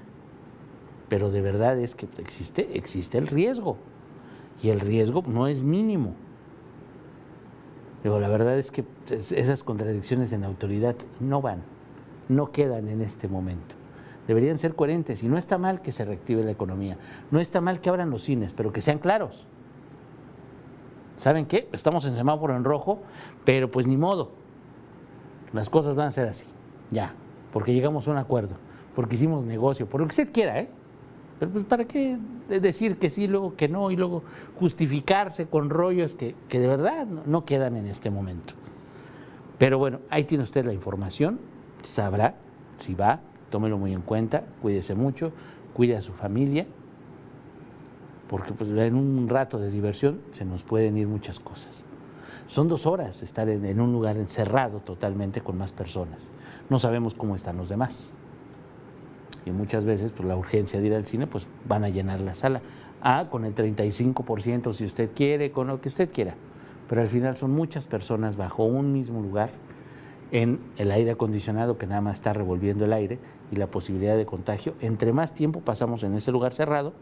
pero 1.08 1.32
de 1.32 1.40
verdad 1.40 1.80
es 1.80 1.96
que 1.96 2.10
existe, 2.18 2.78
existe 2.78 3.18
el 3.18 3.28
riesgo, 3.28 3.78
y 4.62 4.68
el 4.68 4.82
riesgo 4.82 5.24
no 5.26 5.48
es 5.48 5.64
mínimo. 5.64 6.14
Pero 8.04 8.20
la 8.20 8.28
verdad 8.28 8.58
es 8.58 8.72
que 8.72 8.84
esas 9.10 9.64
contradicciones 9.64 10.34
en 10.34 10.44
autoridad 10.44 10.98
no 11.22 11.42
van, 11.42 11.64
no 12.28 12.52
quedan 12.52 12.90
en 12.90 13.02
este 13.02 13.30
momento 13.30 13.87
deberían 14.28 14.58
ser 14.58 14.76
coherentes 14.76 15.24
y 15.24 15.30
no 15.30 15.38
está 15.38 15.58
mal 15.58 15.82
que 15.82 15.92
se 15.92 16.06
reactive 16.06 16.44
la 16.44 16.52
economía, 16.52 16.98
no 17.32 17.40
está 17.40 17.62
mal 17.62 17.80
que 17.80 17.90
abran 17.90 18.10
los 18.10 18.24
cines, 18.24 18.54
pero 18.54 18.72
que 18.72 18.82
sean 18.82 19.00
claros. 19.00 19.48
¿Saben 21.16 21.46
qué? 21.46 21.68
Estamos 21.72 22.06
en 22.06 22.16
semáforo 22.16 22.56
en 22.56 22.64
rojo, 22.64 23.02
pero 23.44 23.72
pues 23.72 23.88
ni 23.88 23.98
modo. 23.98 24.32
Las 25.54 25.70
cosas 25.70 25.96
van 25.96 26.08
a 26.08 26.12
ser 26.12 26.28
así, 26.28 26.46
ya, 26.92 27.14
porque 27.52 27.74
llegamos 27.74 28.08
a 28.08 28.12
un 28.12 28.18
acuerdo, 28.18 28.56
porque 28.96 29.16
hicimos 29.16 29.46
negocio, 29.46 29.88
por 29.88 30.02
lo 30.02 30.08
que 30.08 30.12
usted 30.12 30.32
quiera, 30.32 30.60
¿eh? 30.60 30.70
Pero 31.40 31.52
pues 31.52 31.64
para 31.64 31.86
qué 31.86 32.18
decir 32.50 32.98
que 32.98 33.10
sí, 33.10 33.28
luego 33.28 33.56
que 33.56 33.68
no, 33.70 33.92
y 33.92 33.96
luego 33.96 34.24
justificarse 34.56 35.46
con 35.48 35.70
rollos 35.70 36.16
que, 36.16 36.36
que 36.50 36.60
de 36.60 36.68
verdad 36.68 37.06
no 37.06 37.46
quedan 37.46 37.78
en 37.78 37.86
este 37.86 38.10
momento. 38.10 38.56
Pero 39.58 39.78
bueno, 39.78 40.00
ahí 40.10 40.24
tiene 40.24 40.44
usted 40.44 40.66
la 40.66 40.74
información, 40.74 41.40
sabrá 41.84 42.36
si 42.78 42.94
va, 42.94 43.22
tómelo 43.50 43.78
muy 43.78 43.94
en 43.94 44.02
cuenta, 44.02 44.44
cuídese 44.62 44.96
mucho, 44.96 45.32
cuide 45.74 45.96
a 45.96 46.02
su 46.02 46.14
familia, 46.14 46.66
porque 48.28 48.54
pues, 48.54 48.70
en 48.70 48.96
un 48.96 49.28
rato 49.30 49.58
de 49.60 49.72
diversión 49.72 50.20
se 50.32 50.46
nos 50.46 50.64
pueden 50.64 50.98
ir 50.98 51.08
muchas 51.08 51.40
cosas. 51.40 51.86
Son 52.46 52.68
dos 52.68 52.86
horas 52.86 53.24
estar 53.24 53.50
en, 53.50 53.80
un 53.82 53.92
lugar 53.92 54.18
encerrado 54.18 54.80
totalmente 54.80 55.42
con 55.42 55.58
más 55.58 55.72
personas. 55.72 56.32
No 56.70 56.80
sabemos 56.80 57.14
cómo 57.14 57.36
están 57.36 57.58
los 57.58 57.68
demás. 57.68 58.14
Y 59.46 59.52
muchas 59.52 59.86
veces, 59.86 60.12
por 60.12 60.20
pues, 60.20 60.30
la 60.30 60.38
urgencia 60.38 60.80
de 60.80 60.88
ir 60.88 60.94
al 60.94 61.06
cine, 61.06 61.28
pues 61.28 61.48
van 61.68 61.84
a 61.84 61.90
llenar 61.90 62.22
la 62.22 62.36
sala. 62.36 62.62
Ah, 63.02 63.28
con 63.30 63.46
el 63.46 63.54
35% 63.54 64.74
si 64.74 64.86
usted 64.86 65.12
quiere, 65.14 65.52
con 65.52 65.68
lo 65.68 65.82
que 65.82 65.90
usted 65.90 66.10
quiera. 66.12 66.36
Pero 66.88 67.02
al 67.02 67.08
final 67.08 67.36
son 67.38 67.52
muchas 67.52 67.86
personas 67.86 68.38
bajo 68.38 68.64
un 68.64 68.94
mismo 68.94 69.22
lugar 69.22 69.50
en 70.32 70.60
el 70.78 70.92
aire 70.92 71.12
acondicionado 71.12 71.78
que 71.78 71.88
nada 71.88 72.02
más 72.02 72.16
está 72.16 72.34
revolviendo 72.34 72.86
el 72.86 72.94
aire 72.94 73.20
y 73.52 73.56
la 73.56 73.68
posibilidad 73.68 74.18
de 74.18 74.26
contagio. 74.26 74.74
Entre 74.82 75.14
más 75.14 75.34
tiempo 75.34 75.62
pasamos 75.62 76.04
en 76.04 76.14
ese 76.14 76.32
lugar 76.32 76.54
cerrado, 76.54 76.94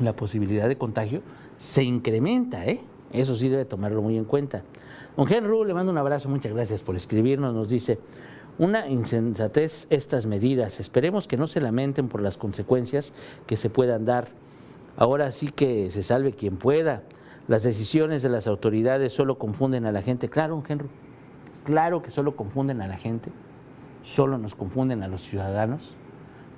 la 0.00 0.14
posibilidad 0.14 0.68
de 0.68 0.76
contagio 0.76 1.22
se 1.58 1.82
incrementa, 1.82 2.64
¿eh? 2.66 2.80
Eso 3.12 3.34
sí 3.34 3.48
debe 3.48 3.64
tomarlo 3.64 4.02
muy 4.02 4.16
en 4.16 4.24
cuenta. 4.24 4.62
Don 5.16 5.30
Henry, 5.30 5.64
le 5.66 5.74
mando 5.74 5.90
un 5.90 5.98
abrazo, 5.98 6.28
muchas 6.28 6.52
gracias 6.52 6.82
por 6.82 6.94
escribirnos. 6.94 7.52
Nos 7.52 7.68
dice, 7.68 7.98
una 8.58 8.88
insensatez 8.88 9.88
estas 9.90 10.26
medidas. 10.26 10.78
Esperemos 10.78 11.26
que 11.26 11.36
no 11.36 11.48
se 11.48 11.60
lamenten 11.60 12.08
por 12.08 12.22
las 12.22 12.36
consecuencias 12.36 13.12
que 13.46 13.56
se 13.56 13.68
puedan 13.68 14.04
dar. 14.04 14.28
Ahora 14.96 15.32
sí 15.32 15.48
que 15.48 15.90
se 15.90 16.02
salve 16.04 16.32
quien 16.32 16.56
pueda. 16.56 17.02
Las 17.48 17.64
decisiones 17.64 18.22
de 18.22 18.28
las 18.28 18.46
autoridades 18.46 19.12
solo 19.12 19.38
confunden 19.38 19.86
a 19.86 19.92
la 19.92 20.02
gente. 20.02 20.28
Claro, 20.28 20.62
Henry. 20.68 20.88
Claro 21.64 22.02
que 22.02 22.10
solo 22.10 22.36
confunden 22.36 22.80
a 22.80 22.86
la 22.86 22.96
gente, 22.96 23.30
solo 24.02 24.38
nos 24.38 24.54
confunden 24.54 25.02
a 25.02 25.08
los 25.08 25.22
ciudadanos, 25.22 25.94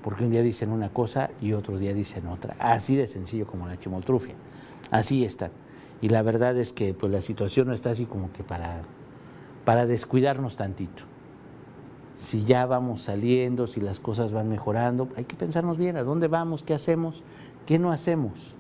porque 0.03 0.25
un 0.25 0.31
día 0.31 0.43
dicen 0.43 0.71
una 0.71 0.91
cosa 0.91 1.31
y 1.41 1.53
otro 1.53 1.79
día 1.79 1.95
dicen 1.95 2.27
otra. 2.27 2.57
Así 2.59 2.97
de 2.97 3.07
sencillo 3.07 3.47
como 3.47 3.67
la 3.67 3.79
chimoltrufia. 3.79 4.35
Así 4.91 5.25
están. 5.25 5.51
Y 6.01 6.09
la 6.09 6.23
verdad 6.23 6.57
es 6.59 6.73
que 6.73 6.95
pues, 6.95 7.13
la 7.13 7.23
situación 7.23 7.69
no 7.69 7.73
está 7.73 7.91
así 7.91 8.07
como 8.07 8.33
que 8.33 8.43
para, 8.43 8.83
para 9.65 9.87
descuidarnos 9.87 10.57
tantito. 10.57 11.05
Si 12.17 12.45
ya 12.45 12.67
vamos 12.67 13.03
saliendo, 13.03 13.67
si 13.67 13.81
las 13.81 14.01
cosas 14.01 14.33
van 14.33 14.49
mejorando, 14.49 15.09
hay 15.17 15.25
que 15.25 15.37
pensarnos 15.37 15.79
bien 15.79 15.97
a 15.97 16.03
dónde 16.03 16.29
vamos, 16.29 16.63
qué 16.63 16.75
hacemos, 16.75 17.23
qué 17.67 17.79
no 17.79 17.91
hacemos. 17.91 18.55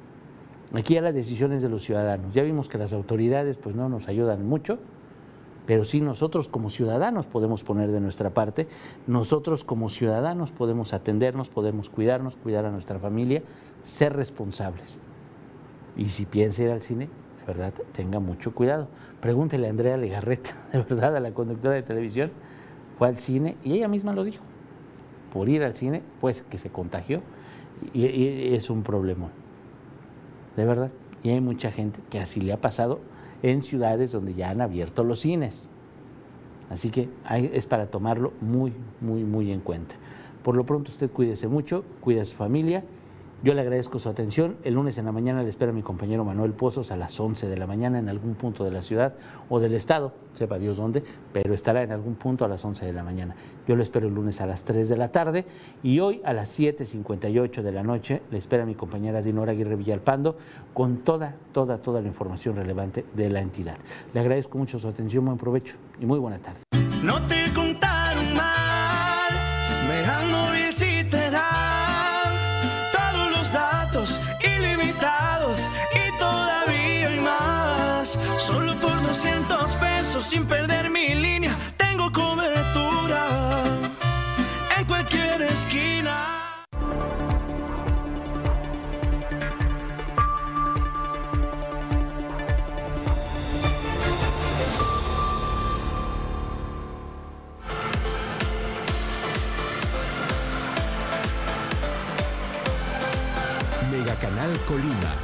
Aquí 0.72 0.94
ya 0.94 1.02
las 1.02 1.14
decisiones 1.14 1.60
de 1.62 1.68
los 1.68 1.82
ciudadanos. 1.82 2.32
Ya 2.32 2.42
vimos 2.42 2.68
que 2.68 2.78
las 2.78 2.92
autoridades 2.92 3.58
pues 3.58 3.74
no 3.76 3.88
nos 3.88 4.08
ayudan 4.08 4.46
mucho, 4.46 4.78
pero 5.66 5.84
sí 5.84 6.00
nosotros 6.00 6.48
como 6.48 6.70
ciudadanos 6.70 7.26
podemos 7.26 7.62
poner 7.62 7.90
de 7.90 8.00
nuestra 8.00 8.30
parte, 8.30 8.68
nosotros 9.06 9.64
como 9.64 9.88
ciudadanos 9.88 10.50
podemos 10.50 10.92
atendernos, 10.92 11.50
podemos 11.50 11.88
cuidarnos, 11.88 12.36
cuidar 12.36 12.64
a 12.64 12.70
nuestra 12.70 12.98
familia, 12.98 13.42
ser 13.82 14.14
responsables. 14.14 15.00
Y 15.96 16.06
si 16.06 16.26
piensa 16.26 16.62
ir 16.62 16.70
al 16.70 16.80
cine, 16.80 17.08
de 17.40 17.46
verdad, 17.46 17.74
tenga 17.92 18.18
mucho 18.18 18.54
cuidado. 18.54 18.88
Pregúntele 19.20 19.66
a 19.66 19.70
Andrea 19.70 19.96
Legarreta, 19.96 20.50
de 20.72 20.78
verdad, 20.78 21.16
a 21.16 21.20
la 21.20 21.32
conductora 21.32 21.74
de 21.74 21.82
televisión, 21.82 22.32
fue 22.96 23.08
al 23.08 23.16
cine 23.16 23.56
y 23.62 23.74
ella 23.74 23.88
misma 23.88 24.12
lo 24.12 24.24
dijo. 24.24 24.42
Por 25.32 25.48
ir 25.48 25.62
al 25.62 25.74
cine, 25.74 26.02
pues 26.20 26.42
que 26.42 26.58
se 26.58 26.70
contagió 26.70 27.22
y, 27.92 28.06
y 28.06 28.54
es 28.54 28.68
un 28.68 28.82
problema. 28.82 29.28
De 30.56 30.64
verdad. 30.64 30.90
Y 31.22 31.30
hay 31.30 31.40
mucha 31.40 31.70
gente 31.70 32.00
que 32.10 32.18
así 32.18 32.40
le 32.40 32.52
ha 32.52 32.60
pasado 32.60 33.00
en 33.42 33.62
ciudades 33.62 34.12
donde 34.12 34.34
ya 34.34 34.50
han 34.50 34.60
abierto 34.60 35.04
los 35.04 35.20
cines. 35.20 35.68
Así 36.70 36.90
que 36.90 37.08
es 37.52 37.66
para 37.66 37.86
tomarlo 37.86 38.32
muy, 38.40 38.72
muy, 39.00 39.24
muy 39.24 39.52
en 39.52 39.60
cuenta. 39.60 39.94
Por 40.42 40.56
lo 40.56 40.64
pronto 40.64 40.90
usted 40.90 41.10
cuídese 41.10 41.48
mucho, 41.48 41.84
cuida 42.00 42.22
a 42.22 42.24
su 42.24 42.36
familia 42.36 42.82
yo 43.42 43.54
le 43.54 43.60
agradezco 43.60 43.98
su 43.98 44.08
atención. 44.08 44.56
El 44.62 44.74
lunes 44.74 44.98
en 44.98 45.04
la 45.04 45.12
mañana 45.12 45.42
le 45.42 45.48
espera 45.48 45.72
mi 45.72 45.82
compañero 45.82 46.24
Manuel 46.24 46.52
Pozos 46.52 46.92
a 46.92 46.96
las 46.96 47.18
11 47.18 47.48
de 47.48 47.56
la 47.56 47.66
mañana 47.66 47.98
en 47.98 48.08
algún 48.08 48.34
punto 48.34 48.64
de 48.64 48.70
la 48.70 48.82
ciudad 48.82 49.14
o 49.48 49.58
del 49.58 49.74
estado, 49.74 50.12
sepa 50.34 50.58
Dios 50.58 50.76
dónde, 50.76 51.02
pero 51.32 51.52
estará 51.52 51.82
en 51.82 51.90
algún 51.90 52.14
punto 52.14 52.44
a 52.44 52.48
las 52.48 52.64
11 52.64 52.86
de 52.86 52.92
la 52.92 53.02
mañana. 53.02 53.34
Yo 53.66 53.74
lo 53.74 53.82
espero 53.82 54.06
el 54.06 54.14
lunes 54.14 54.40
a 54.40 54.46
las 54.46 54.64
3 54.64 54.88
de 54.88 54.96
la 54.96 55.10
tarde 55.10 55.44
y 55.82 55.98
hoy 56.00 56.20
a 56.24 56.32
las 56.32 56.58
7.58 56.58 57.62
de 57.62 57.72
la 57.72 57.82
noche 57.82 58.22
le 58.30 58.38
espera 58.38 58.64
mi 58.64 58.74
compañera 58.74 59.22
Dinora 59.22 59.52
Aguirre 59.52 59.76
Villalpando 59.76 60.36
con 60.72 60.98
toda, 60.98 61.34
toda, 61.52 61.78
toda 61.78 62.00
la 62.00 62.08
información 62.08 62.56
relevante 62.56 63.04
de 63.14 63.28
la 63.28 63.40
entidad. 63.40 63.76
Le 64.14 64.20
agradezco 64.20 64.56
mucho 64.56 64.78
su 64.78 64.86
atención, 64.86 65.24
buen 65.24 65.36
provecho 65.36 65.76
y 66.00 66.06
muy 66.06 66.18
buena 66.18 66.38
tarde. 66.38 66.60
No 67.02 67.20
te 67.26 67.42
sin 80.22 80.46
perder 80.46 80.88
mi 80.88 81.14
línea, 81.14 81.56
tengo 81.76 82.12
cobertura 82.12 83.26
en 84.78 84.84
cualquier 84.84 85.42
esquina. 85.42 86.38
Mega 103.90 104.14
Canal 104.16 104.58
Colima 104.66 105.21